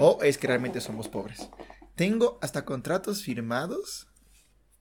[0.00, 1.48] o es que realmente somos pobres.
[1.94, 4.08] Tengo hasta contratos firmados,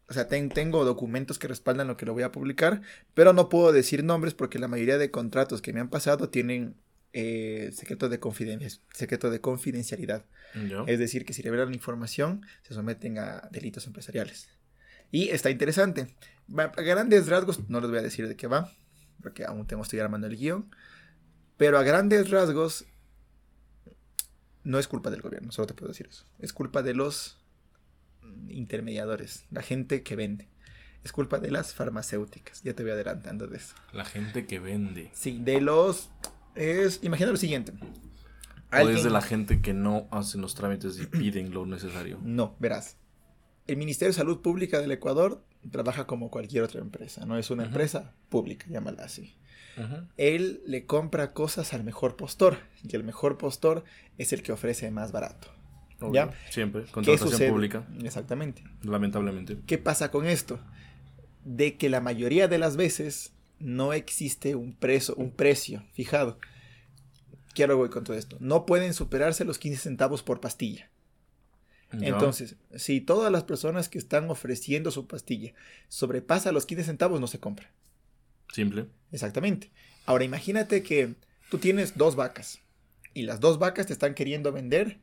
[0.10, 2.82] o sea, tengo documentos que respaldan lo que lo voy a publicar,
[3.14, 6.76] pero no puedo decir nombres porque la mayoría de contratos que me han pasado tienen
[7.14, 8.20] eh, secreto, de
[8.94, 10.26] secreto de confidencialidad.
[10.88, 14.50] Es decir, que si revelan información, se someten a delitos empresariales.
[15.12, 16.08] Y está interesante.
[16.58, 18.71] A grandes rasgos, no les voy a decir de qué va,
[19.21, 20.74] porque aún tengo, estoy armando el guion.
[21.58, 22.86] Pero a grandes rasgos,
[24.63, 26.26] no es culpa del gobierno, solo te puedo decir eso.
[26.39, 27.38] Es culpa de los
[28.50, 30.47] intermediadores, la gente que vende.
[31.04, 32.62] Es culpa de las farmacéuticas.
[32.62, 33.74] Ya te voy adelantando de eso.
[33.91, 35.10] La gente que vende.
[35.13, 36.12] Sí, de los.
[36.54, 37.00] Es.
[37.02, 37.74] Imagina lo siguiente.
[38.71, 42.19] O es de la gente que no hacen los trámites y piden lo necesario.
[42.21, 42.97] No, verás
[43.72, 47.64] el Ministerio de Salud Pública del Ecuador trabaja como cualquier otra empresa, no es una
[47.64, 49.34] empresa pública, llámala así.
[50.18, 53.86] Él le compra cosas al mejor postor y el mejor postor
[54.18, 55.48] es el que ofrece más barato.
[56.12, 56.32] ¿Ya?
[56.50, 57.88] Siempre, contratación pública.
[58.04, 58.64] Exactamente.
[58.84, 59.58] Lamentablemente.
[59.66, 60.60] ¿Qué pasa con esto?
[61.46, 66.40] De que la mayoría de las veces no existe un, precio, un precio fijado.
[67.54, 68.36] Quiero voy con todo esto.
[68.42, 70.90] No pueden superarse los 15 centavos por pastilla.
[71.94, 75.54] Entonces, si todas las personas que están ofreciendo su pastilla
[75.90, 77.72] sobrepasa los 15 centavos, no se compra.
[78.54, 78.88] Simple.
[79.12, 79.72] Exactamente.
[80.06, 81.16] Ahora imagínate que
[81.50, 82.60] tú tienes dos vacas
[83.14, 84.98] y las dos vacas te están queriendo vender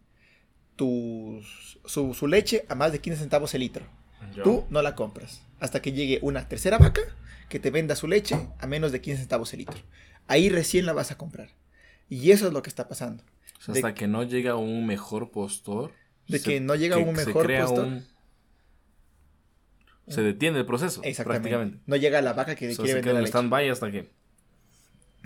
[0.77, 1.41] tu,
[1.85, 3.85] su, leche a más de 15 centavos el litro.
[4.43, 7.03] Tú no la compras hasta que llegue una tercera vaca
[7.49, 9.79] que te venda su leche a menos de 15 centavos el litro.
[10.27, 11.51] Ahí recién la vas a comprar.
[12.09, 13.25] Y eso es lo que está pasando.
[13.67, 15.93] hasta que no llega un mejor postor.
[16.29, 18.03] De que no llega un mejor postor.
[20.09, 21.03] Se detiene el proceso.
[21.05, 21.79] Exactamente.
[21.87, 22.97] No llega la vaca que quiere vender.
[22.97, 24.09] Se queda un stand-by hasta que.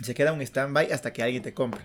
[0.01, 1.81] Se queda un stand-by hasta que alguien te compre.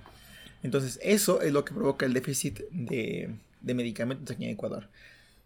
[0.63, 4.89] Entonces, eso es lo que provoca el déficit de, de medicamentos aquí en Ecuador.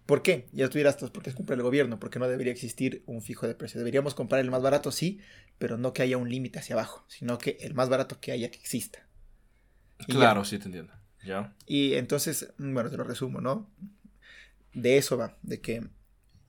[0.06, 0.46] ¿Por qué?
[0.52, 3.54] Ya tú dirás, porque es cumple el gobierno, porque no debería existir un fijo de
[3.54, 3.78] precio.
[3.78, 5.20] Deberíamos comprar el más barato, sí,
[5.58, 8.50] pero no que haya un límite hacia abajo, sino que el más barato que haya
[8.50, 9.06] que exista.
[10.08, 10.92] claro, sí te entiendo.
[11.66, 13.70] Y entonces, bueno, te lo resumo, ¿no?
[14.74, 15.87] De eso va, de que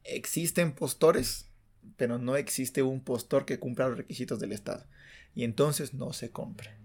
[0.03, 1.49] existen postores,
[1.97, 4.85] pero no existe un postor que cumpla los requisitos del Estado.
[5.35, 6.77] Y entonces no se compra.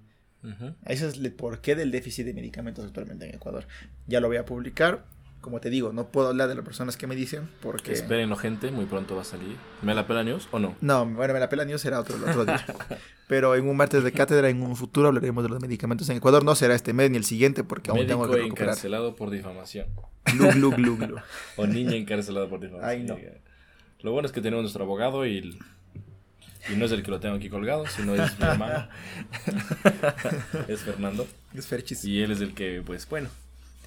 [0.87, 3.67] Ese es el porqué del déficit de medicamentos actualmente en Ecuador.
[4.07, 5.05] Ya lo voy a publicar.
[5.41, 7.93] Como te digo, no puedo hablar de las personas que me dicen porque...
[7.93, 9.57] Espérenlo, gente, muy pronto va a salir.
[9.83, 10.75] ¿Me la pela news o no?
[10.81, 12.65] No, bueno, me la pela news será otro, otro día.
[13.29, 16.45] Pero en un martes de cátedra, en un futuro, hablaremos de los medicamentos en Ecuador.
[16.45, 18.69] No será este mes ni el siguiente porque aún tengo que recuperar.
[18.69, 19.87] encarcelado por difamación.
[20.33, 21.17] Glu, glu, glu,
[21.57, 22.91] o niña encarcelada por difamación.
[22.91, 23.17] Ay, no.
[24.01, 25.59] Lo bueno es que tenemos nuestro abogado y
[26.71, 28.89] y no es el que lo tengo aquí colgado, sino es mi hermano.
[30.69, 31.27] es Fernando.
[31.55, 32.05] Es Ferchis.
[32.05, 33.31] Y él es el que, pues, bueno,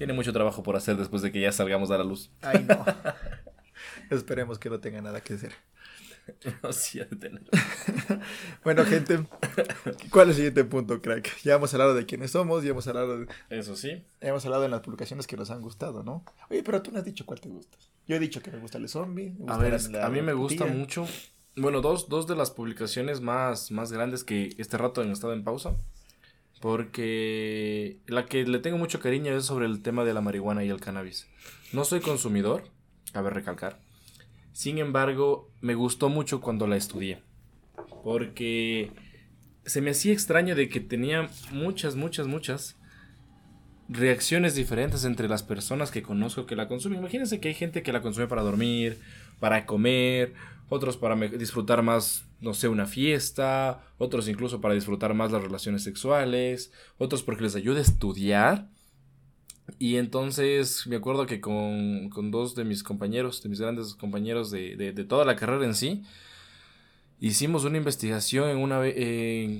[0.02, 2.28] tiene mucho trabajo por hacer después de que ya salgamos a la luz.
[2.40, 2.84] Ay, no.
[4.10, 5.52] Esperemos que no tenga nada que hacer.
[6.60, 7.42] No, sí, de tener.
[8.64, 9.24] bueno, gente,
[10.10, 11.40] ¿cuál es el siguiente punto, crack?
[11.44, 13.28] Ya hemos hablado de quiénes somos, ya hemos hablado de...
[13.48, 14.02] Eso sí.
[14.20, 16.24] Ya hemos hablado en las publicaciones que nos han gustado, ¿no?
[16.50, 17.78] Oye, pero tú no has dicho cuál te gusta.
[18.08, 19.36] Yo he dicho que me gusta el zombie.
[19.46, 21.06] a ver, a mí me gusta mucho
[21.56, 25.44] bueno, dos, dos de las publicaciones más, más grandes que este rato han estado en
[25.44, 25.76] pausa.
[26.62, 30.68] Porque la que le tengo mucho cariño es sobre el tema de la marihuana y
[30.68, 31.26] el cannabis.
[31.72, 32.62] No soy consumidor,
[33.12, 33.80] cabe recalcar.
[34.52, 37.20] Sin embargo, me gustó mucho cuando la estudié.
[38.04, 38.92] Porque
[39.64, 42.76] se me hacía extraño de que tenía muchas, muchas, muchas
[43.88, 47.00] reacciones diferentes entre las personas que conozco que la consumen.
[47.00, 49.00] Imagínense que hay gente que la consume para dormir,
[49.40, 50.34] para comer,
[50.68, 55.84] otros para disfrutar más, no sé, una fiesta, otros incluso para disfrutar más las relaciones
[55.84, 58.68] sexuales, otros porque les ayuda a estudiar.
[59.78, 64.92] Y entonces me acuerdo que con, dos de mis compañeros, de mis grandes compañeros de,
[65.08, 66.02] toda la carrera en sí,
[67.20, 68.82] hicimos una investigación en una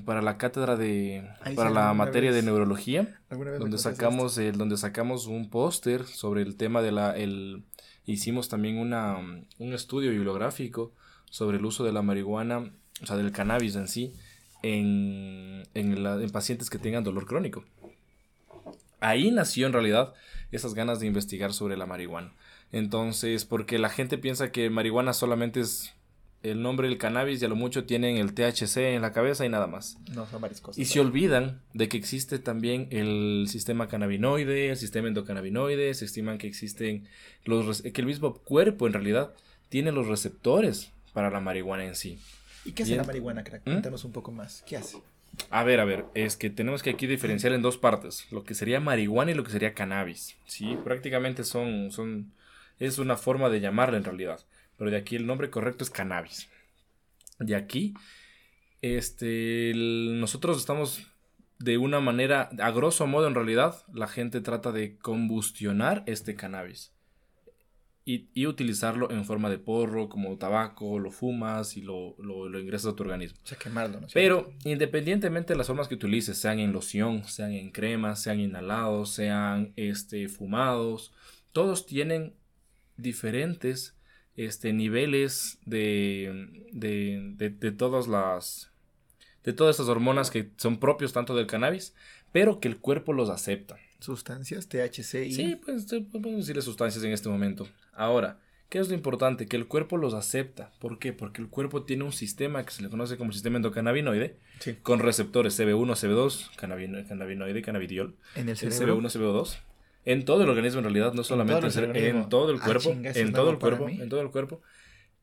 [0.05, 5.49] para la cátedra de para la materia de neurología donde sacamos el, donde sacamos un
[5.49, 7.63] póster sobre el tema de la el
[8.05, 10.91] hicimos también una, un estudio bibliográfico
[11.33, 14.13] sobre el uso de la marihuana, o sea, del cannabis en sí,
[14.61, 17.65] en, en, pacientes que tengan dolor crónico.
[18.99, 20.13] Ahí nació en realidad
[20.51, 22.31] esas ganas de investigar sobre la marihuana.
[22.71, 25.95] Entonces, porque la gente piensa que marihuana solamente es
[26.43, 29.49] el nombre del cannabis y a lo mucho tienen el THC en la cabeza y
[29.49, 29.97] nada más.
[30.13, 30.77] No, son varias cosas.
[30.77, 36.37] Y se olvidan de que existe también el sistema cannabinoide, el sistema endocannabinoide, se estiman
[36.37, 37.07] que existen
[37.43, 39.33] los que el mismo cuerpo en realidad
[39.69, 42.19] tiene los receptores para la marihuana en sí.
[42.65, 43.61] ¿Y qué hace la marihuana, crack?
[43.61, 43.71] ¿Mm?
[43.71, 44.63] Cuéntanos un poco más.
[44.65, 44.97] ¿Qué hace?
[45.49, 48.53] A ver, a ver, es que tenemos que aquí diferenciar en dos partes, lo que
[48.53, 50.35] sería marihuana y lo que sería cannabis.
[50.45, 52.31] Sí, prácticamente son, son,
[52.79, 54.41] es una forma de llamarla en realidad,
[54.77, 56.49] pero de aquí el nombre correcto es cannabis.
[57.39, 57.95] De aquí,
[58.81, 61.01] este, nosotros estamos
[61.57, 66.92] de una manera, a grosso modo en realidad, la gente trata de combustionar este cannabis
[68.05, 72.95] y, utilizarlo en forma de porro, como tabaco, lo fumas y lo, lo, ingresas a
[72.95, 73.39] tu organismo.
[73.43, 74.07] O sea, quemarlo, ¿no?
[74.13, 79.11] Pero independientemente de las formas que utilices, sean en loción, sean en crema, sean inhalados,
[79.11, 81.13] sean este, fumados,
[81.53, 82.33] todos tienen
[82.97, 83.95] diferentes
[84.35, 88.69] este, niveles de, de, de, de todas las
[89.43, 91.93] de todas esas hormonas que son propios tanto del cannabis,
[92.31, 93.77] pero que el cuerpo los acepta.
[94.03, 95.31] Sustancias, THC y...
[95.31, 97.69] Sí, pues podemos decirle sustancias en este momento.
[97.93, 98.37] Ahora,
[98.67, 99.47] ¿qué es lo importante?
[99.47, 100.73] Que el cuerpo los acepta.
[100.79, 101.13] ¿Por qué?
[101.13, 104.37] Porque el cuerpo tiene un sistema que se le conoce como sistema endocannabinoide,
[104.81, 108.17] con receptores CB1, CB2, cannabinoide, cannabidiol.
[108.35, 108.99] En el cerebro.
[108.99, 109.57] CB1, CB2.
[110.03, 111.65] En todo el organismo en realidad, no solamente
[112.09, 114.61] en todo el, cuerpo, en todo el cuerpo, en todo el cuerpo.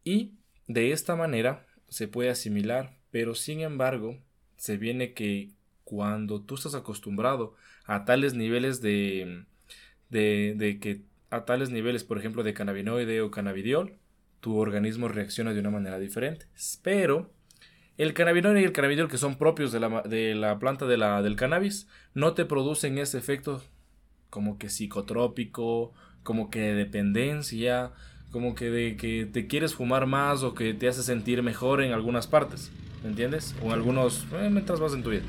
[0.04, 0.32] Y
[0.68, 4.16] de esta manera se puede asimilar, pero sin embargo,
[4.56, 5.50] se viene que
[5.90, 9.44] cuando tú estás acostumbrado a tales niveles de,
[10.08, 13.96] de, que a tales niveles, por ejemplo, de cannabinoide o cannabidiol,
[14.38, 16.46] tu organismo reacciona de una manera diferente.
[16.84, 17.32] Pero
[17.98, 21.22] el cannabinoide y el cannabidiol, que son propios de la, de la planta de la,
[21.22, 23.60] del cannabis, no te producen ese efecto
[24.30, 27.90] como que psicotrópico, como que de dependencia,
[28.30, 31.90] como que de que te quieres fumar más o que te hace sentir mejor en
[31.90, 32.70] algunas partes,
[33.02, 33.56] ¿me entiendes?
[33.60, 35.24] O en algunos, eh, mientras vas en tu vida.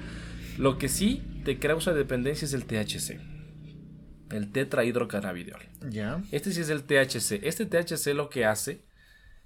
[0.58, 3.20] Lo que sí te causa dependencia es el THC,
[4.32, 5.62] el tetrahidrocannabidiol.
[5.90, 6.22] Ya.
[6.32, 7.44] Este sí es el THC.
[7.44, 8.82] Este THC lo que hace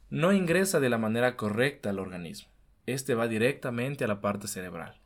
[0.09, 2.49] no ingresa de la manera correcta al organismo.
[2.85, 4.99] Este va directamente a la parte cerebral.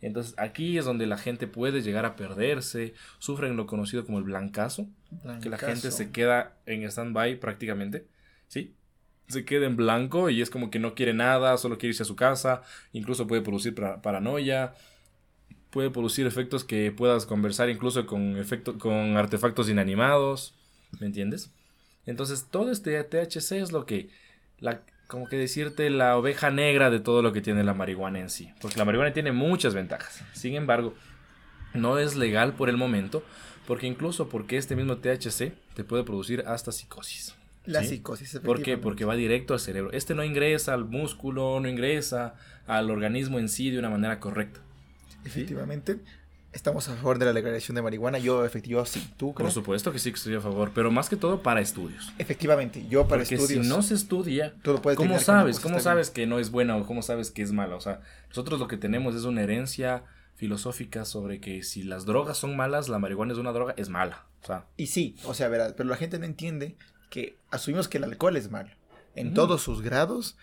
[0.00, 4.24] Entonces aquí es donde la gente puede llegar a perderse, sufren lo conocido como el
[4.24, 4.88] blancazo,
[5.42, 8.06] que la gente se queda en stand-by prácticamente,
[8.46, 8.74] ¿sí?
[9.28, 12.06] Se queda en blanco y es como que no quiere nada, solo quiere irse a
[12.06, 14.74] su casa, incluso puede producir paranoia,
[15.70, 18.36] puede producir efectos que puedas conversar incluso con,
[18.78, 20.54] con artefactos inanimados,
[21.00, 21.50] ¿me entiendes?
[22.06, 24.08] Entonces todo este THC es lo que
[24.58, 28.30] la, como que decirte la oveja negra de todo lo que tiene la marihuana en
[28.30, 28.50] sí.
[28.60, 30.22] Porque la marihuana tiene muchas ventajas.
[30.32, 30.94] Sin embargo,
[31.74, 33.22] no es legal por el momento,
[33.66, 37.34] porque incluso porque este mismo THC te puede producir hasta psicosis.
[37.64, 38.78] La psicosis, ¿Por qué?
[38.78, 39.90] Porque va directo al cerebro.
[39.92, 42.34] Este no ingresa al músculo, no ingresa
[42.68, 44.60] al organismo en sí de una manera correcta.
[45.26, 45.98] Efectivamente
[46.56, 48.18] estamos a favor de la legalización de marihuana.
[48.18, 49.12] Yo, efectivamente, sí.
[49.16, 52.12] ¿Tú Por supuesto que sí que estoy a favor, pero más que todo para estudios.
[52.18, 54.54] Efectivamente, yo para Porque si no se estudia,
[54.96, 55.60] ¿cómo sabes?
[55.60, 57.76] ¿Cómo sabes que no es buena o cómo sabes que es mala?
[57.76, 62.38] O sea, nosotros lo que tenemos es una herencia filosófica sobre que si las drogas
[62.38, 64.26] son malas, la marihuana es una droga, es mala.
[64.42, 66.76] O sea, y sí, o sea, verdad, pero la gente no entiende
[67.10, 68.70] que asumimos que el alcohol es malo.
[69.14, 70.36] En todos sus grados,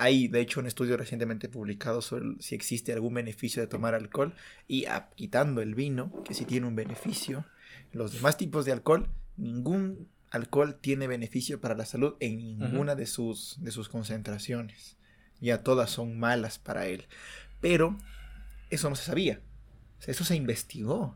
[0.00, 4.34] hay, de hecho, un estudio recientemente publicado sobre si existe algún beneficio de tomar alcohol
[4.66, 7.44] y quitando el vino, que sí tiene un beneficio,
[7.92, 13.04] los demás tipos de alcohol, ningún alcohol tiene beneficio para la salud en ninguna de,
[13.04, 14.96] sus, de sus concentraciones.
[15.38, 17.04] Ya todas son malas para él.
[17.60, 17.98] Pero
[18.70, 19.42] eso no se sabía.
[20.06, 21.14] eso se investigó.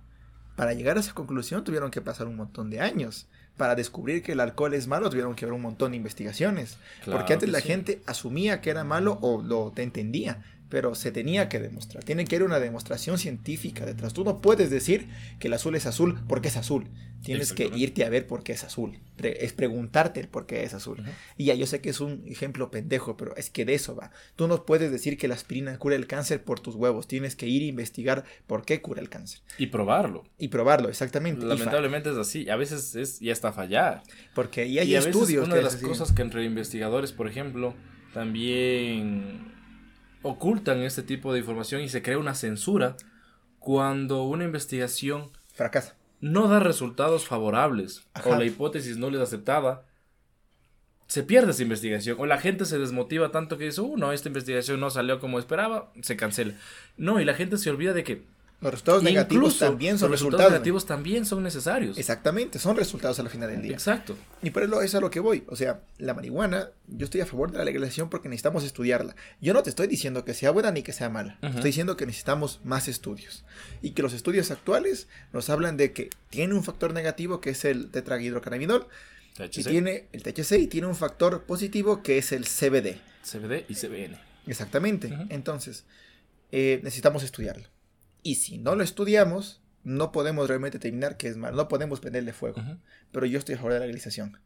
[0.57, 4.33] Para llegar a esa conclusión tuvieron que pasar un montón de años para descubrir que
[4.33, 6.79] el alcohol es malo tuvieron que haber un montón de investigaciones.
[7.05, 10.43] porque antes la gente asumía que era malo o lo te entendía
[10.75, 12.03] pero se tenía que demostrar.
[12.03, 14.13] Tiene que haber una demostración científica detrás.
[14.13, 15.07] Tú no puedes decir
[15.39, 16.89] que el azul es azul porque es azul.
[17.23, 18.99] Tienes que irte a ver por qué es azul.
[19.23, 21.05] es preguntarte el por qué es azul.
[21.37, 24.11] Y ya yo sé que es un ejemplo pendejo, pero es que de eso va.
[24.35, 27.07] Tú no puedes decir que la aspirina cura el cáncer por tus huevos.
[27.07, 29.43] Tienes que ir a investigar por qué cura el cáncer.
[29.59, 30.25] Y probarlo.
[30.39, 31.47] Y probarlo, exactamente.
[31.47, 32.51] Lamentablemente es así.
[32.51, 34.03] A veces es ya está fallar.
[34.35, 35.47] Porque y hay estudios.
[35.47, 37.77] una de las cosas que entre investigadores, por ejemplo,
[38.13, 39.54] también
[40.25, 42.97] ocultan este tipo de información y se crea una censura
[43.61, 45.97] cuando una investigación fracasa.
[46.21, 49.85] No da resultados favorables o la hipótesis no les aceptada.
[51.07, 54.29] Se pierde esa investigación o la gente se desmotiva tanto que dice, uh, no, esta
[54.29, 56.55] investigación no salió como esperaba, se cancela.
[56.97, 58.25] No, y la gente se olvida de que
[58.65, 60.51] los resultados negativos también son los resultados.
[60.51, 61.99] negativos también son necesarios.
[61.99, 63.73] Exactamente, son resultados a la final del día.
[63.73, 64.17] Exacto.
[64.43, 65.45] Y por eso es a lo que voy.
[65.49, 69.15] O sea, la marihuana, yo estoy a favor de la legalización porque necesitamos estudiarla.
[69.43, 71.39] Yo no te estoy diciendo que sea buena ni que sea mala.
[71.43, 73.45] Estoy diciendo que necesitamos más estudios.
[73.83, 77.67] Y que los estudios actuales nos hablan de que tiene un factor negativo que es
[77.67, 78.89] el tetrahidrocannabinol.
[79.39, 82.97] Y tiene el THC y tiene un factor positivo que es el CBD.
[83.23, 84.19] CBD y CBN.
[84.47, 85.15] Exactamente.
[85.29, 85.85] Entonces,
[86.51, 87.74] eh, necesitamos estudiarlo.
[88.25, 92.33] Y si no lo estudiamos, no podemos realmente determinar que es malo, no podemos prenderle
[92.33, 92.61] fuego.
[93.13, 94.39] Pero yo estoy a favor de la legalización.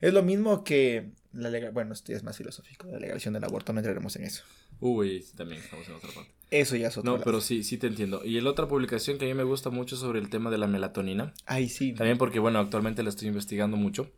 [0.00, 1.72] Es lo mismo que la legal...
[1.72, 4.42] Bueno, esto ya es más filosófico, la legalización del aborto, no entraremos en eso.
[4.80, 6.32] Uy, también estamos en otra parte.
[6.50, 8.24] Eso ya es otro No, pero sí, sí te entiendo.
[8.24, 10.66] Y la otra publicación que a mí me gusta mucho sobre el tema de la
[10.66, 11.32] melatonina.
[11.46, 11.92] Ay, sí.
[11.92, 14.10] También porque, bueno, actualmente la estoy investigando mucho.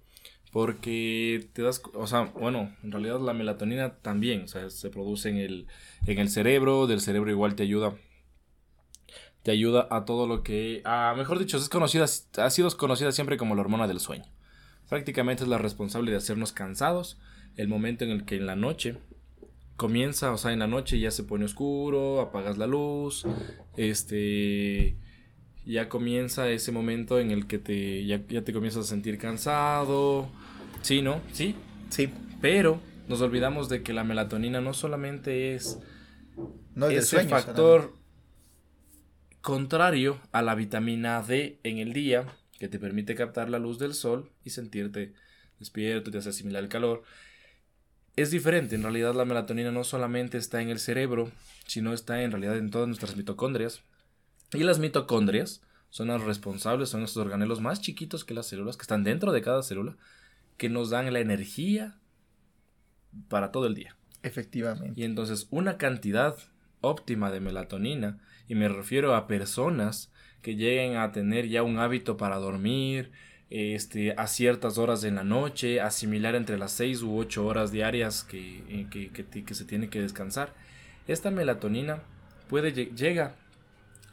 [0.52, 5.28] Porque te das, o sea, bueno, en realidad la melatonina también, o sea, se produce
[5.28, 5.66] en el,
[6.06, 7.94] en el cerebro, del cerebro igual te ayuda
[9.42, 13.36] te ayuda a todo lo que, a, mejor dicho, es conocida, ha sido conocida siempre
[13.36, 14.24] como la hormona del sueño.
[14.88, 17.18] Prácticamente es la responsable de hacernos cansados,
[17.56, 18.98] el momento en el que en la noche
[19.76, 23.24] comienza, o sea, en la noche ya se pone oscuro, apagas la luz,
[23.76, 24.96] este,
[25.66, 30.28] ya comienza ese momento en el que te, ya, te comienzas a sentir cansado,
[30.82, 31.20] sí, ¿no?
[31.32, 31.56] Sí,
[31.88, 35.80] sí, pero nos olvidamos de que la melatonina no solamente es
[36.74, 38.01] no es ese factor
[39.42, 42.26] contrario a la vitamina D en el día,
[42.58, 45.12] que te permite captar la luz del sol y sentirte
[45.58, 47.02] despierto, te hace asimilar el calor.
[48.16, 51.30] Es diferente, en realidad la melatonina no solamente está en el cerebro,
[51.66, 53.82] sino está en realidad en todas nuestras mitocondrias.
[54.52, 58.82] Y las mitocondrias son las responsables, son estos organelos más chiquitos que las células, que
[58.82, 59.96] están dentro de cada célula,
[60.56, 61.98] que nos dan la energía
[63.28, 63.96] para todo el día.
[64.22, 65.00] Efectivamente.
[65.00, 66.36] Y entonces una cantidad
[66.80, 70.10] óptima de melatonina, y me refiero a personas
[70.42, 73.12] que lleguen a tener ya un hábito para dormir,
[73.48, 78.24] este, a ciertas horas de la noche, asimilar entre las 6 u 8 horas diarias
[78.24, 80.54] que, que, que, se tiene que descansar.
[81.06, 82.02] Esta melatonina
[82.48, 83.34] puede llega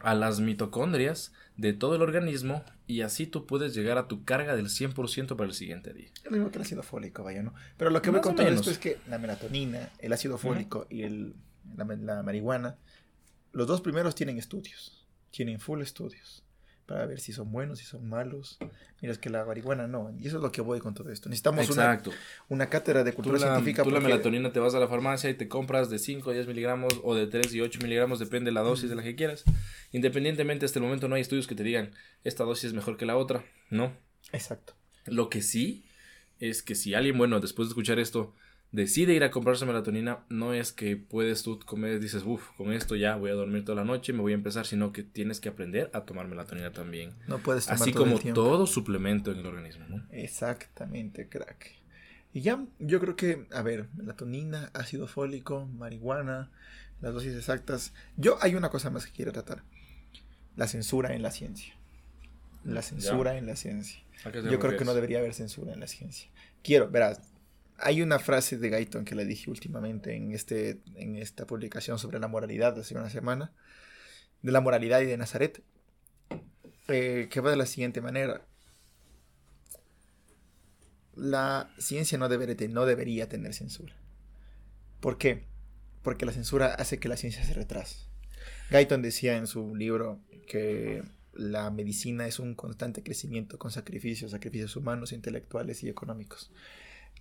[0.02, 4.56] a las mitocondrias de todo el organismo y así tú puedes llegar a tu carga
[4.56, 6.10] del 100% para el siguiente día.
[6.26, 7.54] Lo mismo que el ácido fólico, vaya, ¿no?
[7.78, 11.04] Pero lo que voy a contar esto es que la melatonina, el ácido fólico y
[11.04, 11.34] el,
[11.78, 12.78] la marihuana,
[13.52, 16.44] los dos primeros tienen estudios, tienen full estudios
[16.90, 18.58] para ver si son buenos, si son malos.
[19.00, 20.12] Mira, es que la marihuana no.
[20.18, 21.30] Y eso es lo que voy con todo esto.
[21.30, 22.02] Necesitamos Una,
[22.48, 23.84] una cátedra de cultura científica.
[23.84, 26.48] Tú la melatonina te vas a la farmacia y te compras de 5 a 10
[26.48, 29.44] miligramos o de 3 y 8 miligramos, depende de la dosis de la que quieras.
[29.92, 31.92] Independientemente, hasta el momento no hay estudios que te digan
[32.24, 33.46] esta dosis es mejor que la otra.
[33.70, 33.96] No.
[34.34, 34.74] Exacto.
[35.06, 35.86] Lo que sí
[36.40, 38.34] es que si alguien, bueno, después de escuchar esto,
[38.72, 42.96] decide ir a comprarse melatonina, no es que puedes tú comer, dices, uff, con esto
[42.96, 45.50] ya voy a dormir toda la noche, me voy a empezar, sino que tienes que
[45.50, 47.14] aprender a tomar melatonina también.
[47.28, 50.06] No puedes tomar Así como todo suplemento en el organismo, ¿no?
[50.12, 51.80] Exactamente, crack.
[52.32, 56.52] Y ya, yo creo que, a ver, melatonina, ácido fólico, marihuana,
[57.02, 57.94] las dosis exactas.
[58.18, 59.64] Yo hay una cosa más que quiero tratar.
[60.56, 61.76] La censura en la ciencia.
[62.64, 64.04] La censura en la ciencia.
[64.50, 66.30] Yo creo que no debería haber censura en la ciencia.
[66.62, 67.22] Quiero, verás,
[67.82, 72.20] hay una frase de Gaiton que le dije últimamente en, este, en esta publicación sobre
[72.20, 73.52] la moralidad hace una semana,
[74.42, 75.62] de la moralidad y de Nazaret,
[76.88, 78.46] eh, que va de la siguiente manera.
[81.16, 83.94] La ciencia no, no debería tener censura.
[85.00, 85.46] ¿Por qué?
[86.02, 88.08] Porque la censura hace que la ciencia se retrase.
[88.70, 91.04] Gaiton decía en su libro que
[91.34, 96.52] la medicina es un constante crecimiento con sacrificios, sacrificios humanos, intelectuales y económicos.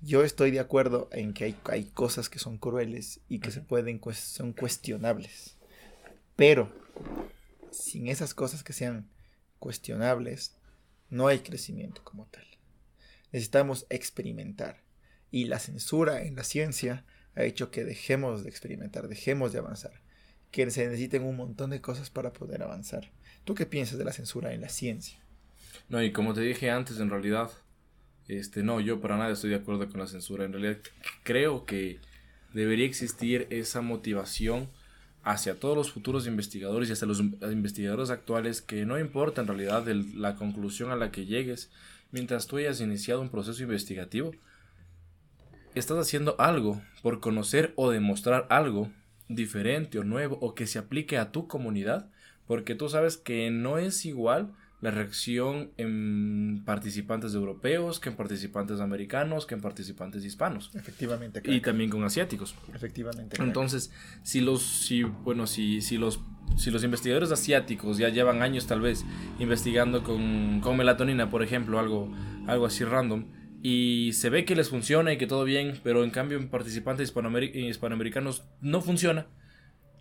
[0.00, 3.60] Yo estoy de acuerdo en que hay, hay cosas que son crueles y que se
[3.60, 5.56] pueden, son cuestionables.
[6.36, 6.72] Pero,
[7.72, 9.08] sin esas cosas que sean
[9.58, 10.54] cuestionables,
[11.10, 12.46] no hay crecimiento como tal.
[13.32, 14.82] Necesitamos experimentar.
[15.30, 20.00] Y la censura en la ciencia ha hecho que dejemos de experimentar, dejemos de avanzar.
[20.50, 23.10] Que se necesiten un montón de cosas para poder avanzar.
[23.44, 25.18] ¿Tú qué piensas de la censura en la ciencia?
[25.88, 27.50] No, y como te dije antes, en realidad,
[28.28, 30.44] este, no, yo para nada estoy de acuerdo con la censura.
[30.44, 30.78] En realidad
[31.22, 31.98] creo que
[32.52, 34.68] debería existir esa motivación
[35.22, 39.86] hacia todos los futuros investigadores y hasta los investigadores actuales que no importa en realidad
[40.14, 41.70] la conclusión a la que llegues
[42.10, 44.32] mientras tú hayas iniciado un proceso investigativo,
[45.74, 48.90] estás haciendo algo por conocer o demostrar algo
[49.28, 52.10] diferente o nuevo o que se aplique a tu comunidad,
[52.46, 58.80] porque tú sabes que no es igual la reacción en participantes europeos, que en participantes
[58.80, 60.70] americanos, que en participantes hispanos.
[60.74, 61.42] Efectivamente.
[61.44, 62.54] Y también con asiáticos.
[62.72, 63.42] Efectivamente.
[63.42, 63.90] Entonces,
[64.22, 66.20] si los, si, bueno, si, si los
[66.56, 69.04] si los investigadores asiáticos ya llevan años tal vez
[69.38, 72.10] investigando con, con melatonina, por ejemplo, algo,
[72.46, 73.26] algo así random,
[73.62, 77.12] y se ve que les funciona y que todo bien, pero en cambio en participantes
[77.54, 79.26] hispanoamericanos no funciona.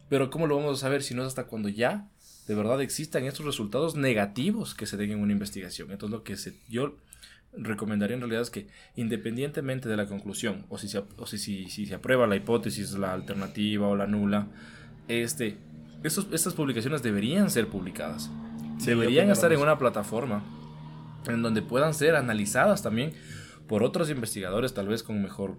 [0.10, 2.10] Pero ¿cómo lo vamos a saber si no es hasta cuando ya
[2.48, 5.92] de verdad existan estos resultados negativos que se den en una investigación.
[5.92, 6.96] Entonces lo que se, yo
[7.54, 11.70] recomendaría en realidad es que independientemente de la conclusión o si se, o si, si,
[11.70, 14.48] si se aprueba la hipótesis, la alternativa o la nula,
[15.10, 15.58] este,
[16.04, 18.32] estos, estas publicaciones deberían ser publicadas.
[18.86, 20.44] deberían estar en una plataforma
[21.28, 23.12] en donde puedan ser analizadas también
[23.68, 25.58] por otros investigadores tal vez con mejor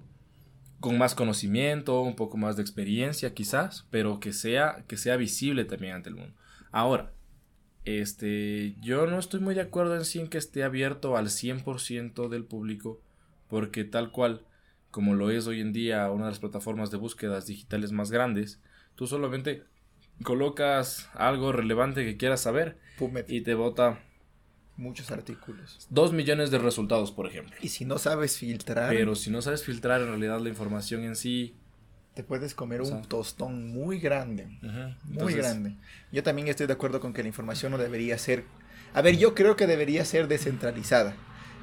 [0.80, 5.66] con más conocimiento, un poco más de experiencia quizás, pero que sea que sea visible
[5.66, 6.34] también ante el mundo.
[6.70, 7.12] Ahora,
[7.84, 12.28] este, yo no estoy muy de acuerdo en sí en que esté abierto al 100%
[12.28, 13.00] del público,
[13.48, 14.44] porque tal cual,
[14.90, 18.60] como lo es hoy en día una de las plataformas de búsquedas digitales más grandes,
[18.94, 19.64] tú solamente
[20.22, 22.78] colocas algo relevante que quieras saber
[23.28, 24.00] y te bota
[24.76, 25.86] muchos artículos.
[25.90, 27.56] Dos millones de resultados, por ejemplo.
[27.60, 28.90] Y si no sabes filtrar.
[28.90, 31.56] Pero si no sabes filtrar en realidad la información en sí,
[32.18, 34.48] te puedes comer un tostón muy grande.
[35.04, 35.74] Muy grande.
[36.10, 38.42] Yo también estoy de acuerdo con que la información no debería ser...
[38.92, 41.14] A ver, yo creo que debería ser descentralizada.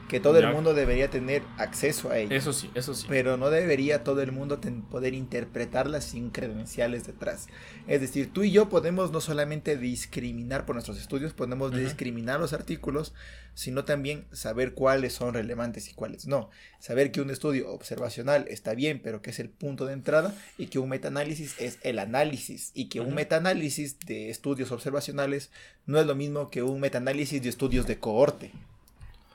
[0.09, 2.35] Que todo el mundo debería tener acceso a ella.
[2.35, 3.07] Eso sí, eso sí.
[3.09, 7.47] Pero no debería todo el mundo poder interpretarla sin credenciales detrás.
[7.87, 12.53] Es decir, tú y yo podemos no solamente discriminar por nuestros estudios, podemos discriminar los
[12.53, 13.13] artículos,
[13.55, 16.49] sino también saber cuáles son relevantes y cuáles no.
[16.79, 20.67] Saber que un estudio observacional está bien, pero que es el punto de entrada, y
[20.67, 25.49] que un metaanálisis es el análisis, y que un metaanálisis de estudios observacionales
[25.85, 28.51] no es lo mismo que un metaanálisis de estudios de cohorte.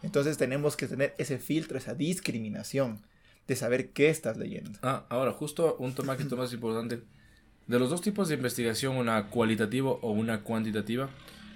[0.03, 3.01] Entonces tenemos que tener ese filtro, esa discriminación
[3.47, 4.79] de saber qué estás leyendo.
[4.83, 7.03] Ah, ahora, justo un tema que es más importante.
[7.67, 11.11] De los dos tipos de investigación, una cualitativa o una cuantitativa,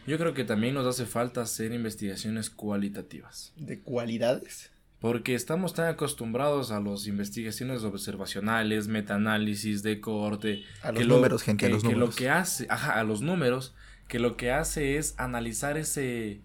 [0.07, 3.53] yo creo que también nos hace falta hacer investigaciones cualitativas.
[3.57, 4.71] ¿De cualidades?
[5.01, 10.63] Porque estamos tan acostumbrados a las investigaciones observacionales, metaanálisis, de cohorte.
[10.83, 12.15] A los números, gente, a los números.
[12.15, 13.75] Que lo que hace, ajá, a los números,
[14.09, 16.41] que lo que hace es analizar ese,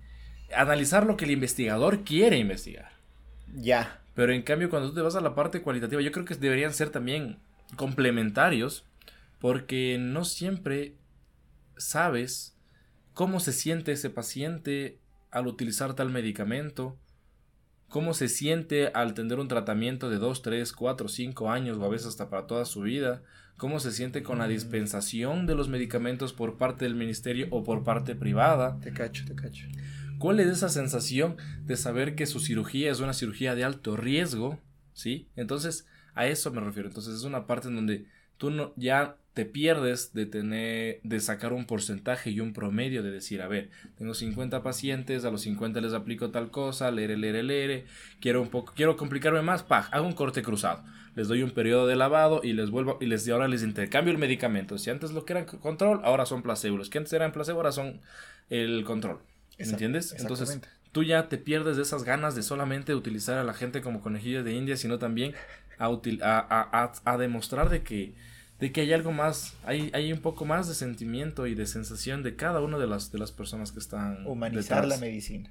[0.56, 2.91] analizar lo que el investigador quiere investigar.
[3.54, 4.02] Ya.
[4.16, 6.74] Pero en cambio, cuando tú te vas a la parte cualitativa, yo creo que deberían
[6.74, 7.39] ser también
[7.76, 8.86] complementarios,
[9.39, 10.95] porque no siempre
[11.78, 12.56] sabes
[13.14, 15.00] cómo se siente ese paciente
[15.32, 16.97] al utilizar tal medicamento,
[17.88, 21.89] cómo se siente al tener un tratamiento de 2, 3, 4, 5 años o a
[21.89, 23.24] veces hasta para toda su vida,
[23.58, 24.50] cómo se siente con la mm.
[24.50, 28.80] dispensación de los medicamentos por parte del ministerio o por parte privada.
[28.80, 29.68] Te cacho, te cacho.
[30.20, 34.59] ¿Cuál es esa sensación de saber que su cirugía es una cirugía de alto riesgo?
[34.93, 35.30] ¿Sí?
[35.36, 36.89] Entonces, a eso me refiero.
[36.89, 38.05] Entonces, es una parte en donde
[38.38, 43.11] tú no, ya te pierdes de tener, de sacar un porcentaje y un promedio de
[43.11, 47.45] decir, a ver, tengo 50 pacientes, a los 50 les aplico tal cosa, leer, leer,
[47.45, 47.86] leer,
[48.20, 50.84] quiero un poco, quiero complicarme más, paj, hago un corte cruzado,
[51.15, 54.20] les doy un periodo de lavado y les vuelvo, y les ahora les intercambio el
[54.20, 54.78] medicamento.
[54.78, 57.72] Si antes lo que eran control, ahora son placebo, los que antes eran placebo, ahora
[57.72, 58.01] son
[58.49, 59.20] el control.
[59.60, 60.16] ¿Me entiendes?
[60.18, 60.60] Entonces,
[60.91, 64.45] tú ya te pierdes de esas ganas de solamente utilizar a la gente como conejillos
[64.45, 65.34] de India, sino también
[65.78, 68.14] a, a, a, demostrar de que,
[68.60, 72.24] de que hay algo más, hay, hay un poco más de sentimiento y de sensación
[72.24, 74.26] de cada una de las, de las personas que están.
[74.26, 75.49] Humanizar la medicina.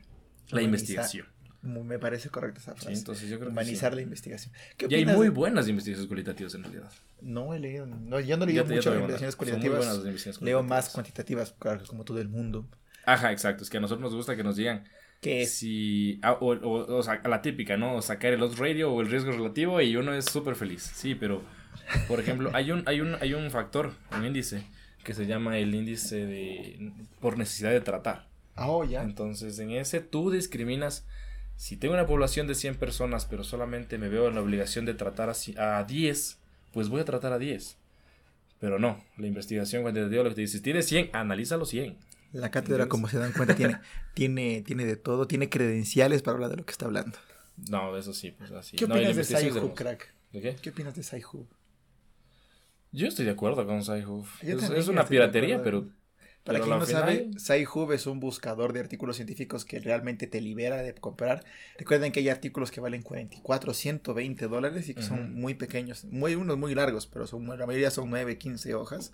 [0.51, 1.27] La investigación.
[1.61, 2.93] Me parece correcta esa frase.
[2.93, 4.55] entonces yo creo Humanizar la investigación.
[4.89, 6.91] y hay muy buenas investigaciones cualitativas en realidad.
[7.21, 10.41] No he leído, no, yo no he leído mucho investigaciones cualitativas.
[10.41, 12.69] Leo más cuantitativas, claro, como todo el mundo.
[13.09, 13.63] Ajá, exacto.
[13.63, 14.85] Es que a nosotros nos gusta que nos digan
[15.23, 18.03] que si ah, o, o, sea, la típica, ¿no?
[18.03, 20.83] Sacar el odds radio o el riesgo relativo y uno es súper feliz.
[20.95, 21.43] Sí, pero
[22.07, 24.63] por ejemplo, hay un hay un hay un factor, un índice
[25.05, 28.27] que se llama el índice de por necesidad de tratar.
[28.57, 29.03] Ah, oh, ya.
[29.03, 31.07] Entonces, en ese tú discriminas
[31.57, 34.93] si tengo una población de 100 personas, pero solamente me veo en la obligación de
[34.93, 36.39] tratar a, a 10,
[36.75, 37.79] pues voy a tratar a 10.
[38.61, 41.97] Pero no, la investigación cuantitativa lo que te dice, si tienes 100, analízalo los 100.
[42.33, 43.79] La cátedra, como se dan cuenta, tiene,
[44.15, 47.19] tiene, tiene de todo, tiene credenciales para hablar de lo que está hablando.
[47.71, 48.77] No, eso sí, pues así.
[48.77, 50.15] ¿Qué opinas de Sci-Hub, crack?
[50.33, 50.57] ¿De qué?
[50.57, 51.49] ¿Qué opinas de Sci-Hub?
[52.93, 54.27] Yo estoy de acuerdo con Sci-Hub.
[54.43, 55.89] Es, una piratería, pero...
[56.45, 60.77] Para quien no sabe, Sci-Hub es un buscador de artículos científicos que realmente te libera
[60.79, 61.45] de comprar.
[61.77, 66.37] Recuerden que hay artículos que valen 44, 120 dólares y que son muy pequeños, muy
[66.37, 69.13] unos muy largos, pero son, la mayoría son 9, 15 hojas.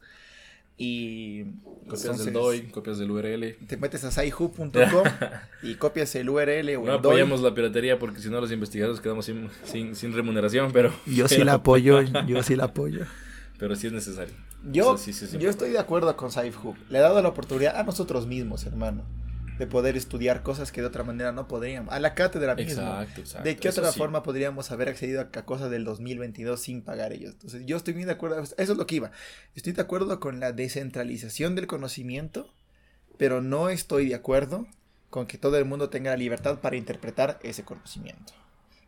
[0.76, 1.44] Y
[1.88, 3.56] copias del DOI, copias del URL.
[3.66, 4.72] Te metes a sci.com
[5.62, 9.24] y copias el URL o no apoyamos la piratería porque si no los investigadores quedamos
[9.24, 10.92] sin, sin, remuneración, pero...
[11.06, 13.04] Yo sí la apoyo, yo sí la apoyo.
[13.56, 14.34] Pero sí es necesario.
[14.72, 14.96] Yo,
[15.38, 16.74] yo estoy de acuerdo con SciHub.
[16.90, 19.04] Le he dado la oportunidad a nosotros mismos, hermano
[19.58, 21.92] de poder estudiar cosas que de otra manera no podríamos.
[21.92, 23.02] A la cátedra misma.
[23.02, 23.44] Exacto, exacto.
[23.48, 27.32] ¿De qué otra forma podríamos haber accedido a cosas del 2022 sin pagar ellos?
[27.32, 28.40] Entonces, yo estoy de acuerdo.
[28.40, 29.12] Eso es lo que iba.
[29.54, 32.52] Estoy de acuerdo con la descentralización del conocimiento,
[33.16, 34.66] pero no estoy de acuerdo
[35.10, 38.32] con que todo el mundo tenga la libertad para interpretar ese conocimiento.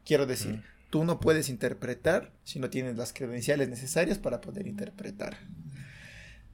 [0.04, 5.36] Quiero decir, tú no puedes interpretar si no tienes las credenciales necesarias para poder interpretar.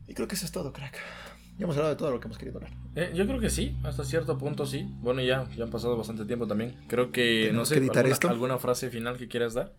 [0.07, 0.99] Y creo que eso es todo, crack.
[1.63, 2.73] Ya hemos hablado de todo lo que hemos querido hablar.
[2.97, 4.85] Eh, yo creo que sí, hasta cierto punto sí.
[5.01, 6.75] Bueno, ya, ya han pasado bastante tiempo también.
[6.89, 8.01] Creo que, no sé, alguna,
[8.31, 9.73] alguna, frase final que quieras dar?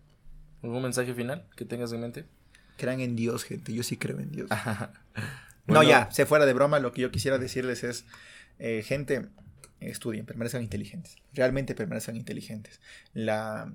[0.62, 2.24] ¿Algún mensaje final que tengas en mente?
[2.78, 3.74] Crean en Dios, gente.
[3.74, 4.48] Yo sí creo en Dios.
[5.66, 6.78] no, ya, se fuera de broma.
[6.78, 8.06] Lo que yo quisiera decirles es,
[8.58, 9.26] eh, gente,
[9.80, 11.16] estudien, permanezcan inteligentes.
[11.34, 12.80] Realmente permanezcan inteligentes.
[13.12, 13.70] La,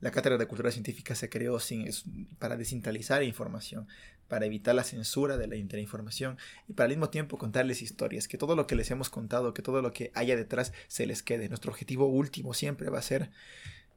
[0.00, 1.90] la Cátedra de Cultura Científica se creó sin,
[2.38, 3.88] para descentralizar información
[4.28, 8.38] para evitar la censura de la, información y para al mismo tiempo contarles historias, que
[8.38, 11.48] todo lo que les hemos contado, que todo lo que haya detrás se les quede.
[11.48, 13.30] Nuestro objetivo último siempre va a ser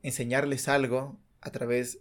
[0.04, 2.00] enseñarles algo a través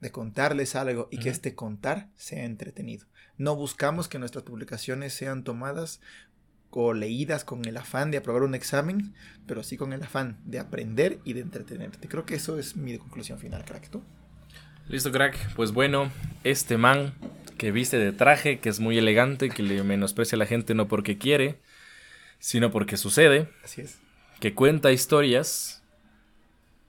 [0.00, 3.06] de contarles algo y que este contar sea entretenido.
[3.36, 6.00] No buscamos que nuestras publicaciones sean tomadas
[6.70, 9.14] o leídas con el afán de aprobar un examen,
[9.46, 12.08] pero sí con el afán de aprender y de entretenerte.
[12.08, 13.88] Creo que eso es mi conclusión final, crack.
[13.88, 14.02] ¿Tú?
[14.88, 15.54] Listo, crack.
[15.54, 16.10] Pues bueno,
[16.44, 17.14] este man
[17.58, 20.88] que viste de traje, que es muy elegante, que le menosprecia a la gente no
[20.88, 21.56] porque quiere,
[22.38, 23.48] sino porque sucede.
[23.62, 23.98] Así es.
[24.40, 25.82] Que cuenta historias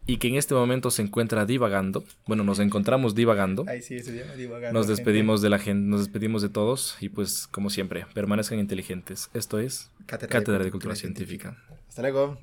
[0.05, 2.03] y que en este momento se encuentra divagando.
[2.26, 3.65] Bueno, nos encontramos divagando.
[3.67, 4.80] Ahí sí, se llama divagando.
[4.80, 9.30] Nos despedimos de la gente, nos despedimos de todos y pues como siempre, permanezcan inteligentes.
[9.34, 11.57] Esto es Cátedra, de, Cultura, Científica.
[11.88, 12.39] Hasta luego.